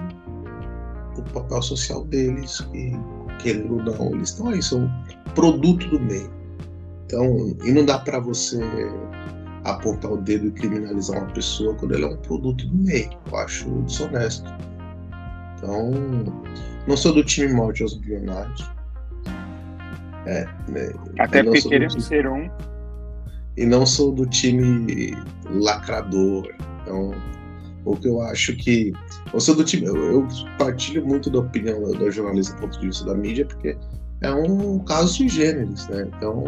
[1.16, 2.92] o papel social deles, que,
[3.40, 4.90] querendo ou não, eles estão aí, são
[5.34, 6.30] produto do meio.
[7.06, 8.60] Então, e não dá para você
[9.64, 13.10] apontar o dedo e criminalizar uma pessoa quando ela é um produto do meio.
[13.30, 14.50] Eu acho desonesto.
[15.56, 15.90] Então,
[16.86, 18.70] não sou do time morte aos bilionários.
[20.26, 22.48] É, né, Até porque queremos ser um
[23.56, 25.16] e não sou do time
[25.50, 26.48] lacrador.
[26.82, 27.12] Então,
[27.84, 28.92] o que eu acho que.
[29.32, 29.86] Eu sou do time.
[29.86, 30.28] Eu, eu
[30.58, 33.76] partilho muito da opinião da, jornalista do ponto de vista da mídia, porque
[34.20, 36.08] é um caso de gêneros, né?
[36.16, 36.44] Então,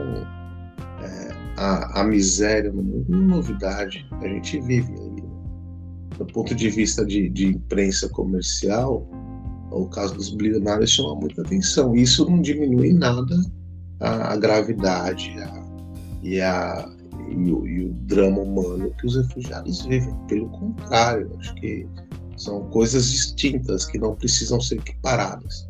[1.03, 4.07] é, a, a miséria no mundo é novidade.
[4.21, 5.17] A gente vive aí.
[6.19, 9.07] Do ponto de vista de, de imprensa comercial,
[9.71, 11.95] o caso dos bilionários chama muita atenção.
[11.95, 13.37] Isso não diminui nada
[14.01, 15.63] a, a gravidade a,
[16.23, 16.89] e a,
[17.29, 20.15] e o, e o drama humano que os refugiados vivem.
[20.29, 21.87] Pelo contrário, acho que
[22.37, 25.69] são coisas distintas que não precisam ser equiparadas.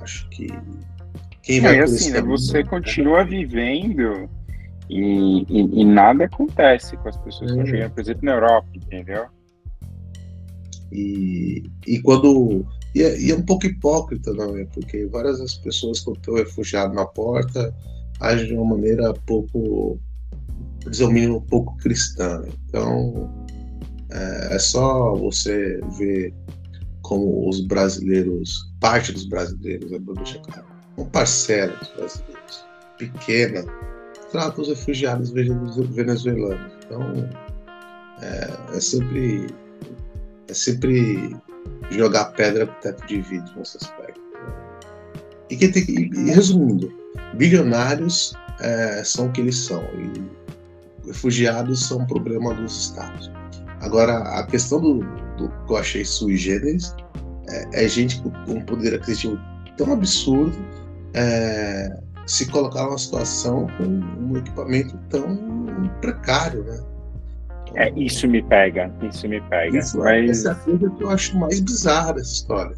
[0.00, 0.48] Acho que
[1.42, 2.20] quem vai é assim, né?
[2.22, 4.28] Você continua vivendo
[4.90, 7.66] e, e, e, nada acontece com as pessoas que é.
[7.66, 9.26] chegando, por exemplo, na Europa, entendeu?
[10.92, 12.66] E, e quando.
[12.94, 16.96] E é, e é um pouco hipócrita também, porque várias das pessoas, quando estão refugiados
[16.96, 17.74] na porta,
[18.20, 20.00] agem de uma maneira pouco
[20.90, 22.42] dizer o mínimo, um pouco cristã.
[22.68, 23.30] Então,
[24.10, 26.34] é, é só você ver
[27.02, 30.66] como os brasileiros, parte dos brasileiros, é deixa claro,
[30.96, 32.66] uma parcela dos brasileiros,
[32.98, 33.64] pequena,
[34.32, 36.72] trata os refugiados venezuelanos.
[36.84, 37.28] Então,
[38.22, 39.46] é, é sempre
[40.48, 41.36] é sempre
[41.90, 44.20] jogar pedra pro teto de vidro nesse aspecto.
[45.50, 46.92] E, que tem, e resumindo,
[47.34, 49.82] bilionários é, são o que eles são.
[49.82, 50.35] E
[51.06, 53.30] refugiados são um problema dos estados.
[53.80, 55.00] Agora, a questão do,
[55.36, 56.94] do que eu achei sui generis
[57.48, 59.38] é, é gente com um poder aquisitivo
[59.76, 60.56] tão absurdo
[61.14, 65.38] é, se colocar numa situação com um equipamento tão
[66.00, 66.80] precário, né?
[67.74, 69.78] É, isso me pega, isso me pega.
[69.78, 70.30] Isso, mas...
[70.30, 72.76] Essa é a coisa que eu acho mais bizarra dessa história.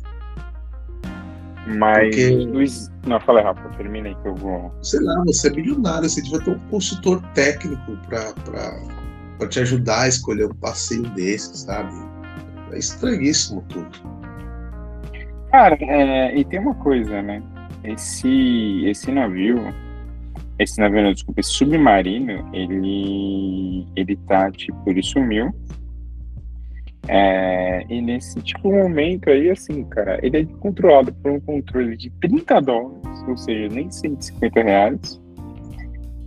[1.76, 2.90] Mas, Porque, Luiz.
[3.06, 4.72] Não, fala rápido, termina aí que eu vou.
[4.82, 10.08] Sei lá, você é milionário, você devia ter um consultor técnico para te ajudar a
[10.08, 11.92] escolher um passeio desse, sabe?
[12.72, 13.88] É estranhíssimo tudo.
[15.50, 17.42] Cara, é, e tem uma coisa, né?
[17.84, 19.58] Esse, esse navio,
[20.58, 25.54] esse navio, não, desculpa, esse submarino, ele, ele tá, tipo, ele sumiu
[27.06, 32.10] é, e nesse tipo momento aí, assim, cara, ele é controlado por um controle de
[32.20, 35.20] 30 dólares, ou seja, nem 150 reais,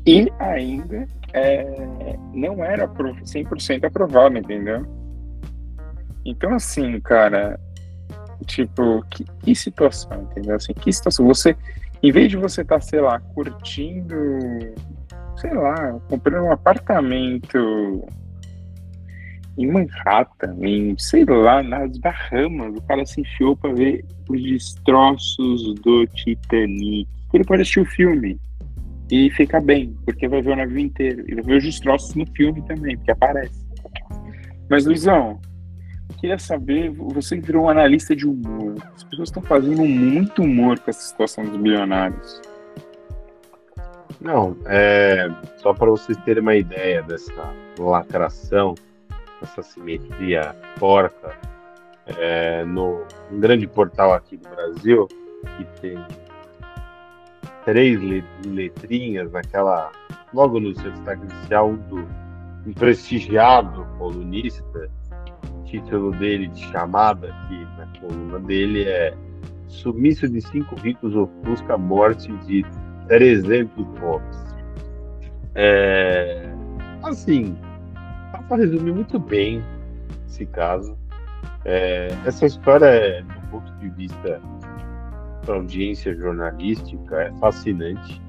[0.06, 4.86] e ainda é, não era 100% aprovado, entendeu?
[6.26, 7.60] Então, assim, cara,
[8.46, 10.56] tipo, que, que, situação, entendeu?
[10.56, 11.26] Assim, que situação?
[11.28, 11.56] Você,
[12.02, 14.16] em vez de você estar, tá, sei lá, curtindo,
[15.38, 18.08] sei lá, comprando um apartamento
[19.58, 25.76] em Manhattan, em, sei lá, nas Bahamas, o cara se enfiou para ver os destroços
[25.76, 27.08] do Titanic.
[27.34, 28.40] Ele pode assistir o filme
[29.10, 31.24] e ficar bem, porque vai ver o navio inteiro.
[31.28, 33.66] E vai ver os destroços no filme também, porque aparece.
[34.70, 35.40] Mas, Luizão,
[36.20, 38.76] queria saber, você virou um analista de humor.
[38.96, 42.42] As pessoas estão fazendo muito humor com essa situação dos bilionários.
[44.22, 48.76] Não, é, só para vocês terem uma ideia dessa lacração,
[49.44, 51.36] essa simetria porca,
[52.18, 55.08] é, no um grande portal aqui do Brasil,
[55.58, 56.06] que tem
[57.66, 58.00] três
[58.46, 59.92] letrinhas naquela,
[60.34, 62.08] logo no seu destaque inicial, do
[62.66, 64.90] um prestigiado colunista,
[65.44, 69.16] o título dele de chamada aqui na coluna dele é
[69.68, 72.64] Sumiço de cinco ricos ofusca a morte de
[73.08, 74.38] 300 pobres.
[75.56, 76.54] É,
[77.04, 77.58] assim,
[78.40, 79.64] para resumir muito bem
[80.28, 80.98] esse caso.
[81.66, 84.42] É, essa história, é, do ponto de vista
[85.46, 88.22] da audiência jornalística, é fascinante,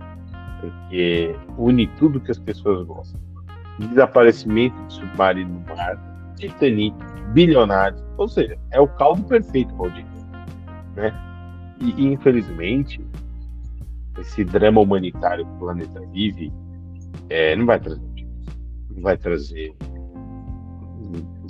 [0.61, 3.21] porque une tudo que as pessoas gostam.
[3.79, 5.99] Desaparecimento de submarino no mar,
[6.37, 6.97] Titanic,
[7.33, 10.27] bilionários, ou seja, é o caldo perfeito para audiência.
[10.95, 11.15] Né?
[11.81, 13.05] E, infelizmente,
[14.19, 16.53] esse drama humanitário que o planeta vive
[17.31, 18.13] é, não vai trazer
[18.95, 19.75] não vai trazer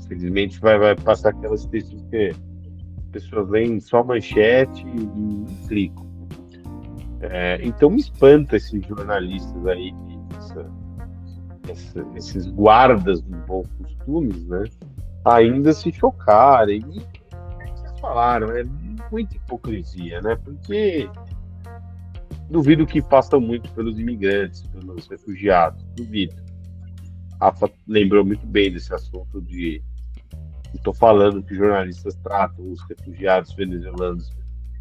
[0.04, 2.30] infelizmente vai, vai passar aquelas textos que
[2.98, 6.12] as pessoas leem só manchete e, e clicam
[7.20, 9.94] é, então me espanta esses jornalistas aí
[10.38, 10.70] essa,
[11.68, 14.64] essa, esses guardas dos bons costumes né
[15.24, 17.00] ainda se chocarem e
[17.74, 18.64] vocês falaram é
[19.10, 21.08] muita hipocrisia né porque
[22.52, 26.36] duvido que façam muito pelos imigrantes, pelos refugiados, duvido.
[27.40, 29.82] Rafa lembrou muito bem desse assunto de.
[30.74, 34.30] Estou falando que jornalistas tratam os refugiados venezuelanos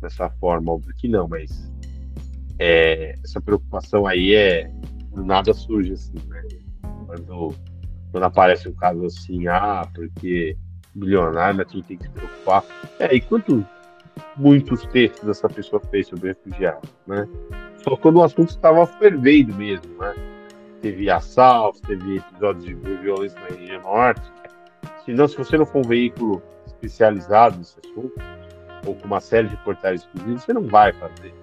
[0.01, 1.71] dessa forma, óbvio que não, mas
[2.57, 4.71] é, essa preocupação aí é
[5.15, 6.43] nada surge assim, né?
[7.05, 7.55] Quando,
[8.11, 10.57] quando aparece um caso assim, ah, porque
[10.93, 12.63] bilionário, né, quem tem que se preocupar.
[12.99, 13.65] É, e quanto
[14.35, 17.27] muitos textos essa pessoa fez sobre refugiados, né?
[17.83, 20.13] Só quando o assunto estava fervendo mesmo, né?
[20.81, 24.21] Teve assaltos, teve episódios de violência na região norte.
[25.11, 28.13] Senão, se você não for um veículo especializado nesse assunto,
[28.87, 31.33] ou com uma série de portais exclusivos, você não vai fazer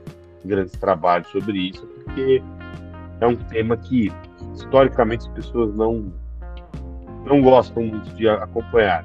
[0.43, 2.43] grandes trabalhos sobre isso, porque
[3.20, 4.11] é um tema que,
[4.55, 6.11] historicamente, as pessoas não,
[7.27, 9.05] não gostam muito de acompanhar.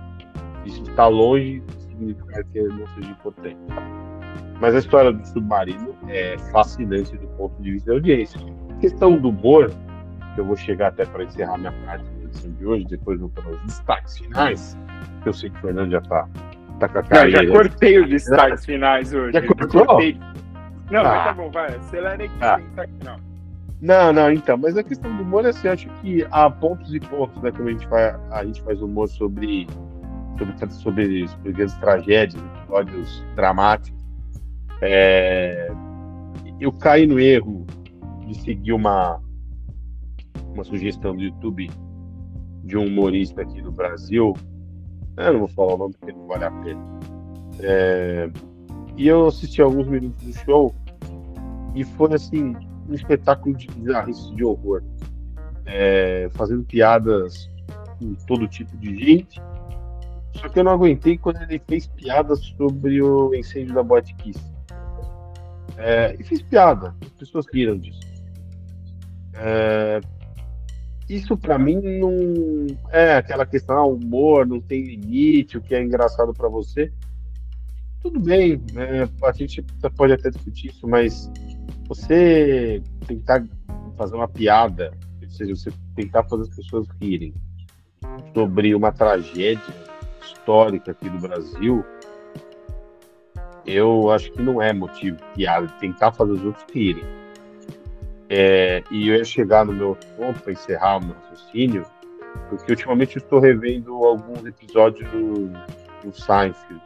[0.65, 3.57] Isso está longe significar que não seja importante.
[4.61, 8.39] Mas a história do submarino é fascinante do ponto de vista da audiência.
[8.69, 9.69] A questão do humor,
[10.35, 13.49] que eu vou chegar até para encerrar minha parte edição de hoje, depois vou para
[13.49, 14.77] os destaques finais,
[15.21, 16.27] que eu sei que o Fernando já está
[16.79, 17.29] tá com a cara.
[17.29, 19.33] Já cortei os destaques finais hoje.
[19.33, 19.85] Já cortou?
[19.85, 20.19] Cortei.
[20.91, 21.03] Não, ah.
[21.03, 21.75] mas tá bom, vai.
[21.75, 22.57] Acelera aqui ah.
[22.57, 23.19] destaque final.
[23.81, 26.99] Não, não, então, mas a questão do humor é assim, acho que há pontos e
[27.01, 27.51] pontos, né?
[27.51, 29.67] Como a gente faz, a gente faz humor sobre
[30.37, 34.01] sobre, sobre, sobre grandes tragédias, episódios dramáticos.
[34.81, 35.71] É,
[36.59, 37.65] eu caí no erro
[38.25, 39.21] de seguir uma,
[40.53, 41.69] uma sugestão do YouTube
[42.63, 44.33] de um humorista aqui do Brasil.
[45.17, 46.81] Eu não vou falar o nome porque não vale a pena.
[47.59, 48.29] É,
[48.97, 50.75] e eu assisti alguns minutos do show
[51.75, 52.55] e foi assim
[52.89, 54.83] um espetáculo de bizarrice de horror,
[55.65, 57.49] é, fazendo piadas
[57.99, 59.41] com todo tipo de gente
[60.35, 64.39] só que eu não aguentei quando ele fez piadas sobre o incêndio da Boate Kiss.
[65.77, 68.01] É, e fez piada, as pessoas riram disso.
[69.35, 70.01] É,
[71.15, 75.81] isso para mim não é aquela questão, ah, humor não tem limite, o que é
[75.81, 76.91] engraçado para você.
[78.01, 79.07] Tudo bem, né?
[79.23, 79.63] a gente
[79.95, 81.31] pode até discutir isso, mas
[81.87, 83.45] você tentar
[83.97, 84.91] fazer uma piada,
[85.21, 87.33] ou seja, você tentar fazer as pessoas rirem
[88.33, 89.73] sobre uma tragédia
[90.21, 91.85] histórica aqui do Brasil,
[93.65, 97.22] eu acho que não é motivo piada de tentar fazer os outros rirem.
[98.29, 101.85] É, e eu ia chegar no meu ponto para encerrar o meu raciocínio,
[102.49, 105.49] porque ultimamente estou revendo alguns episódios do,
[106.03, 106.81] do Seinfeld,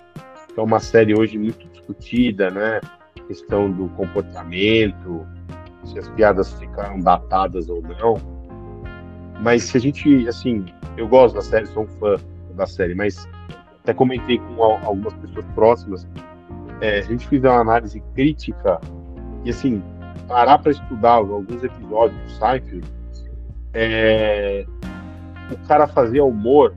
[0.53, 2.81] que é uma série hoje muito discutida, né?
[3.17, 5.25] A questão do comportamento,
[5.85, 8.15] se as piadas ficaram datadas ou não.
[9.39, 10.65] Mas se a gente, assim,
[10.97, 12.15] eu gosto da série, sou um fã
[12.55, 13.27] da série, mas
[13.81, 16.07] até comentei com algumas pessoas próximas,
[16.81, 18.81] é, a gente fizer uma análise crítica
[19.45, 19.81] e assim
[20.27, 22.87] parar para estudar alguns episódios do Seinfeld,
[23.73, 24.65] é,
[25.51, 26.75] o cara fazia humor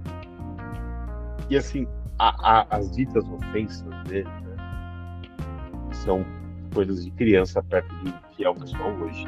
[1.48, 1.86] e assim
[2.18, 6.24] a, a, as ditas ofensas dele né, são
[6.72, 9.24] coisas de criança perto de que é o pessoal hoje.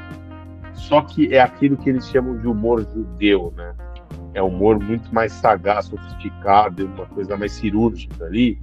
[0.74, 3.74] Só que é aquilo que eles chamam de humor judeu, né?
[4.34, 8.58] é humor muito mais sagaz, sofisticado, uma coisa mais cirúrgica ali.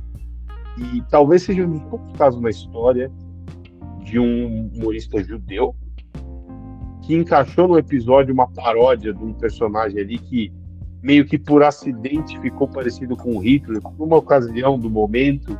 [0.77, 3.11] E talvez seja um pouco caso na história
[4.09, 5.75] de um humorista judeu
[7.03, 10.53] que encaixou no episódio uma paródia de um personagem ali que
[11.01, 15.57] meio que por acidente ficou parecido com Hitler, por uma ocasião do momento,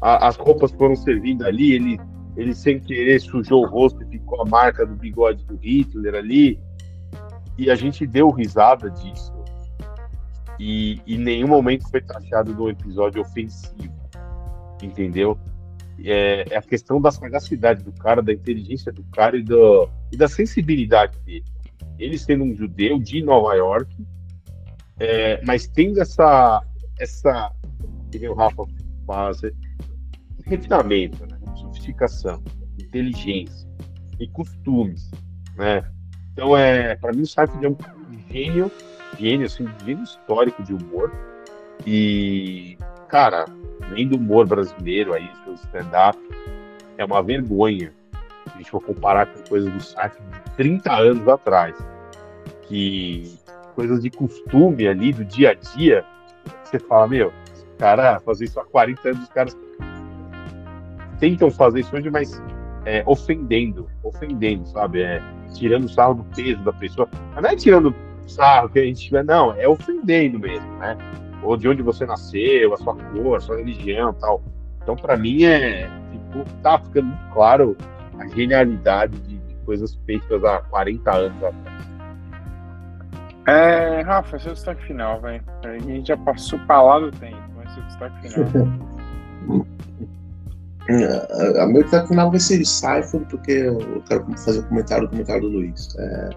[0.00, 2.00] a, as roupas foram servindo ali, ele,
[2.36, 6.58] ele sem querer sujou o rosto e ficou a marca do bigode do Hitler ali,
[7.58, 9.32] e a gente deu risada disso,
[10.58, 13.94] e em nenhum momento foi taxado de um episódio ofensivo,
[14.82, 15.38] entendeu?
[16.04, 20.16] É, é, a questão da sagacidade do cara, da inteligência do cara e, do, e
[20.16, 21.44] da sensibilidade dele.
[21.98, 23.94] Ele sendo um judeu de Nova York,
[24.98, 26.62] é, mas tendo essa,
[26.98, 27.52] essa,
[28.10, 28.64] que o Rafa
[29.06, 29.40] faz,
[30.44, 31.38] refinamento, né?
[31.56, 32.42] sofisticação,
[32.78, 33.68] inteligência
[34.20, 35.10] e costumes,
[35.56, 35.84] né?
[36.32, 37.76] Então, é, para mim, o Seinfeld é um
[38.30, 38.70] gênio,
[39.18, 41.12] gênio, assim, gênio histórico de humor.
[41.86, 42.76] E,
[43.14, 43.44] cara,
[43.92, 46.18] nem do humor brasileiro aí, seu stand-up,
[46.98, 47.92] é uma vergonha
[48.52, 51.76] a gente for comparar com coisas do Seinfeld de 30 anos atrás.
[52.62, 53.38] Que
[53.76, 56.04] coisas de costume ali, do dia a dia,
[56.64, 57.32] você fala, meu,
[57.78, 59.56] cara, fazer isso há 40 anos, os caras
[61.20, 62.42] tentam fazer isso hoje, mas
[62.84, 65.02] é, ofendendo, ofendendo, sabe?
[65.02, 65.22] É,
[65.54, 67.08] tirando sarro do peso da pessoa.
[67.32, 67.94] Mas não é tirando
[68.26, 70.96] sarro que a gente tiver, não, é ofendendo mesmo, né?
[71.44, 74.42] Ou de onde você nasceu, a sua cor, a sua religião tal.
[74.82, 77.76] Então, para mim, é, tipo, tá ficando muito claro
[78.18, 81.84] a genialidade de, de coisas feitas há 40 anos atrás.
[83.46, 85.44] É, Rafa, seu destaque final, velho.
[85.64, 89.66] A gente já passou pra lá do tempo, mas seu destaque final.
[91.60, 95.42] a, meu destaque final vai ser Cypher, porque eu quero fazer um comentário do comentário
[95.42, 95.94] do Luiz.
[95.98, 96.30] É,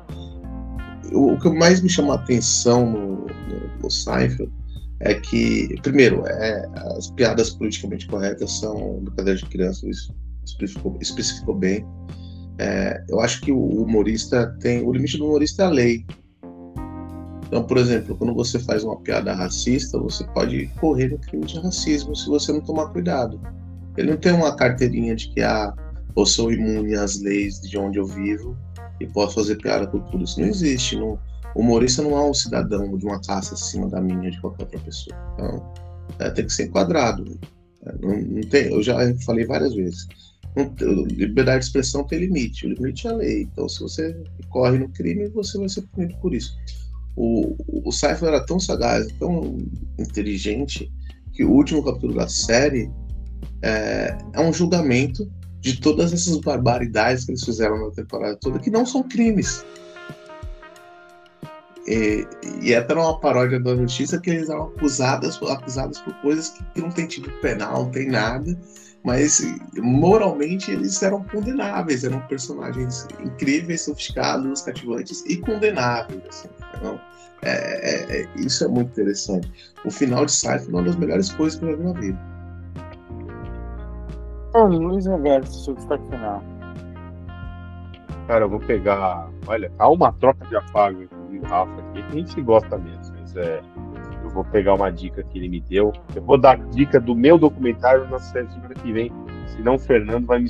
[1.14, 4.50] o, o, que mais me chamou a atenção no, no, no Cypher
[5.00, 6.68] é que, primeiro, é,
[6.98, 10.16] as piadas politicamente corretas são brincadeira de criança, isso
[10.46, 11.86] especificou, especificou bem.
[12.58, 14.84] É, eu acho que o humorista tem.
[14.84, 16.06] O limite do humorista é a lei.
[17.46, 21.60] Então, por exemplo, quando você faz uma piada racista, você pode correr no crime de
[21.60, 23.40] racismo se você não tomar cuidado.
[23.96, 25.74] Ele não tem uma carteirinha de que ah,
[26.16, 28.58] eu sou imune às leis de onde eu vivo
[29.00, 30.24] e posso fazer piada com tudo.
[30.24, 30.98] Isso não existe.
[30.98, 31.18] Não,
[31.60, 35.16] humorista não é um cidadão de uma classe acima da minha de qualquer outra pessoa.
[35.34, 35.74] Então,
[36.20, 37.40] é, tem que ser enquadrado.
[37.86, 40.08] É, não, não tem, eu já falei várias vezes.
[40.56, 40.74] Não,
[41.06, 42.66] liberdade de expressão tem limite.
[42.66, 43.42] O limite é a lei.
[43.44, 44.16] Então, se você
[44.50, 46.56] corre no crime, você vai ser punido por isso
[47.18, 49.58] o, o Cypher era tão sagaz, tão
[49.98, 50.90] inteligente,
[51.34, 52.92] que o último capítulo da série
[53.64, 55.30] é, é um julgamento
[55.60, 59.66] de todas essas barbaridades que eles fizeram na temporada toda, que não são crimes.
[61.88, 62.28] E,
[62.62, 66.82] e até uma paródia da justiça que eles eram acusados, acusados por coisas que, que
[66.82, 68.58] não tem tipo penal, não tem nada,
[69.06, 69.42] mas
[69.78, 76.22] moralmente eles eram condenáveis, eram personagens incríveis, sofisticados, cativantes e condenáveis.
[76.28, 77.00] Assim, então,
[77.44, 79.50] é, é, isso é muito interessante.
[79.86, 82.20] O final de Cypher é uma das melhores coisas que eu já vi na vida.
[84.56, 86.44] Ô, Luiz Roberto, seu destaque final.
[88.28, 89.30] Cara, eu vou pegar.
[89.48, 91.08] Olha, há uma troca de afago
[91.38, 93.62] entre o Rafa aqui, que a gente se gosta mesmo, mas é,
[94.24, 95.94] eu vou pegar uma dica que ele me deu.
[96.16, 99.12] Eu vou dar dica do meu documentário na semana que vem.
[99.48, 100.50] Senão o Fernando vai me,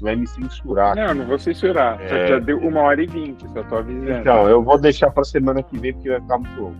[0.00, 0.94] vai me censurar.
[0.94, 2.00] Não, não vou censurar.
[2.00, 2.28] É...
[2.28, 4.12] Já deu uma hora e vinte, só tô avisando.
[4.12, 6.76] Então, eu vou deixar para semana que vem, porque vai ficar muito longo.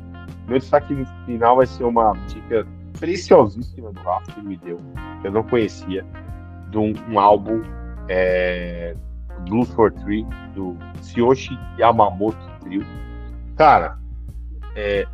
[0.47, 2.67] Meu destaque no final vai ser uma dica
[2.99, 4.81] preciosíssima do Rafa que ele me deu,
[5.21, 6.05] que eu não conhecia,
[6.71, 7.63] de um, um álbum
[8.09, 8.95] é,
[9.49, 10.25] Blues for Three,
[10.55, 12.85] do Tsuyoshi Yamamoto Trio.
[13.57, 13.99] Cara,
[14.75, 15.07] é,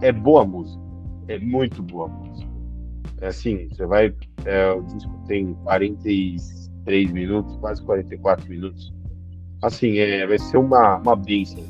[0.00, 0.80] é boa música.
[1.28, 2.48] É muito boa música.
[3.20, 4.14] É assim, você vai.
[4.44, 8.94] É, o disco tem 43 minutos, quase 44 minutos.
[9.62, 11.62] Assim, é, vai ser uma, uma bênção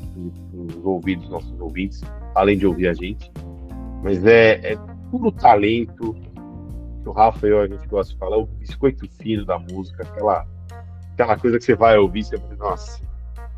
[0.51, 2.01] para os ouvidos dos nossos ouvintes,
[2.35, 3.31] além de ouvir a gente.
[4.03, 4.77] Mas é, é
[5.09, 6.13] puro talento
[7.01, 10.03] que o Rafa e eu, a gente gosta de falar, o biscoito fino da música,
[10.03, 10.45] aquela,
[11.13, 13.01] aquela coisa que você vai ouvir, você vai nossa,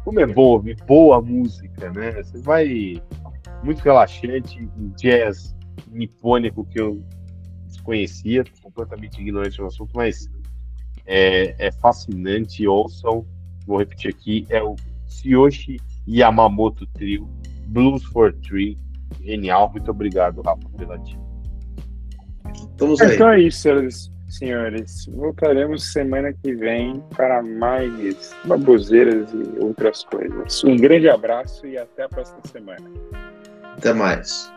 [0.09, 2.13] como é bom ouvir boa música, né?
[2.13, 2.99] Você vai
[3.63, 5.55] muito relaxante, um jazz
[5.91, 7.03] nipônico que eu
[7.67, 10.27] desconhecia, completamente ignorante no assunto, mas
[11.05, 12.67] é, é fascinante.
[12.67, 13.23] Ouçam,
[13.67, 14.75] vou repetir aqui: é o
[15.05, 15.77] Tsuyoshi
[16.07, 17.29] Yamamoto Trio,
[17.67, 18.79] Blues for Three.
[19.21, 21.21] Genial, muito obrigado, Rafa, pela dica.
[22.51, 23.13] Estamos aí.
[23.13, 24.11] Então é isso, senhores.
[24.29, 30.63] Senhores, voltaremos semana que vem para mais baboseiras e outras coisas.
[30.63, 32.89] Um grande abraço e até a próxima semana.
[33.75, 34.51] Até mais.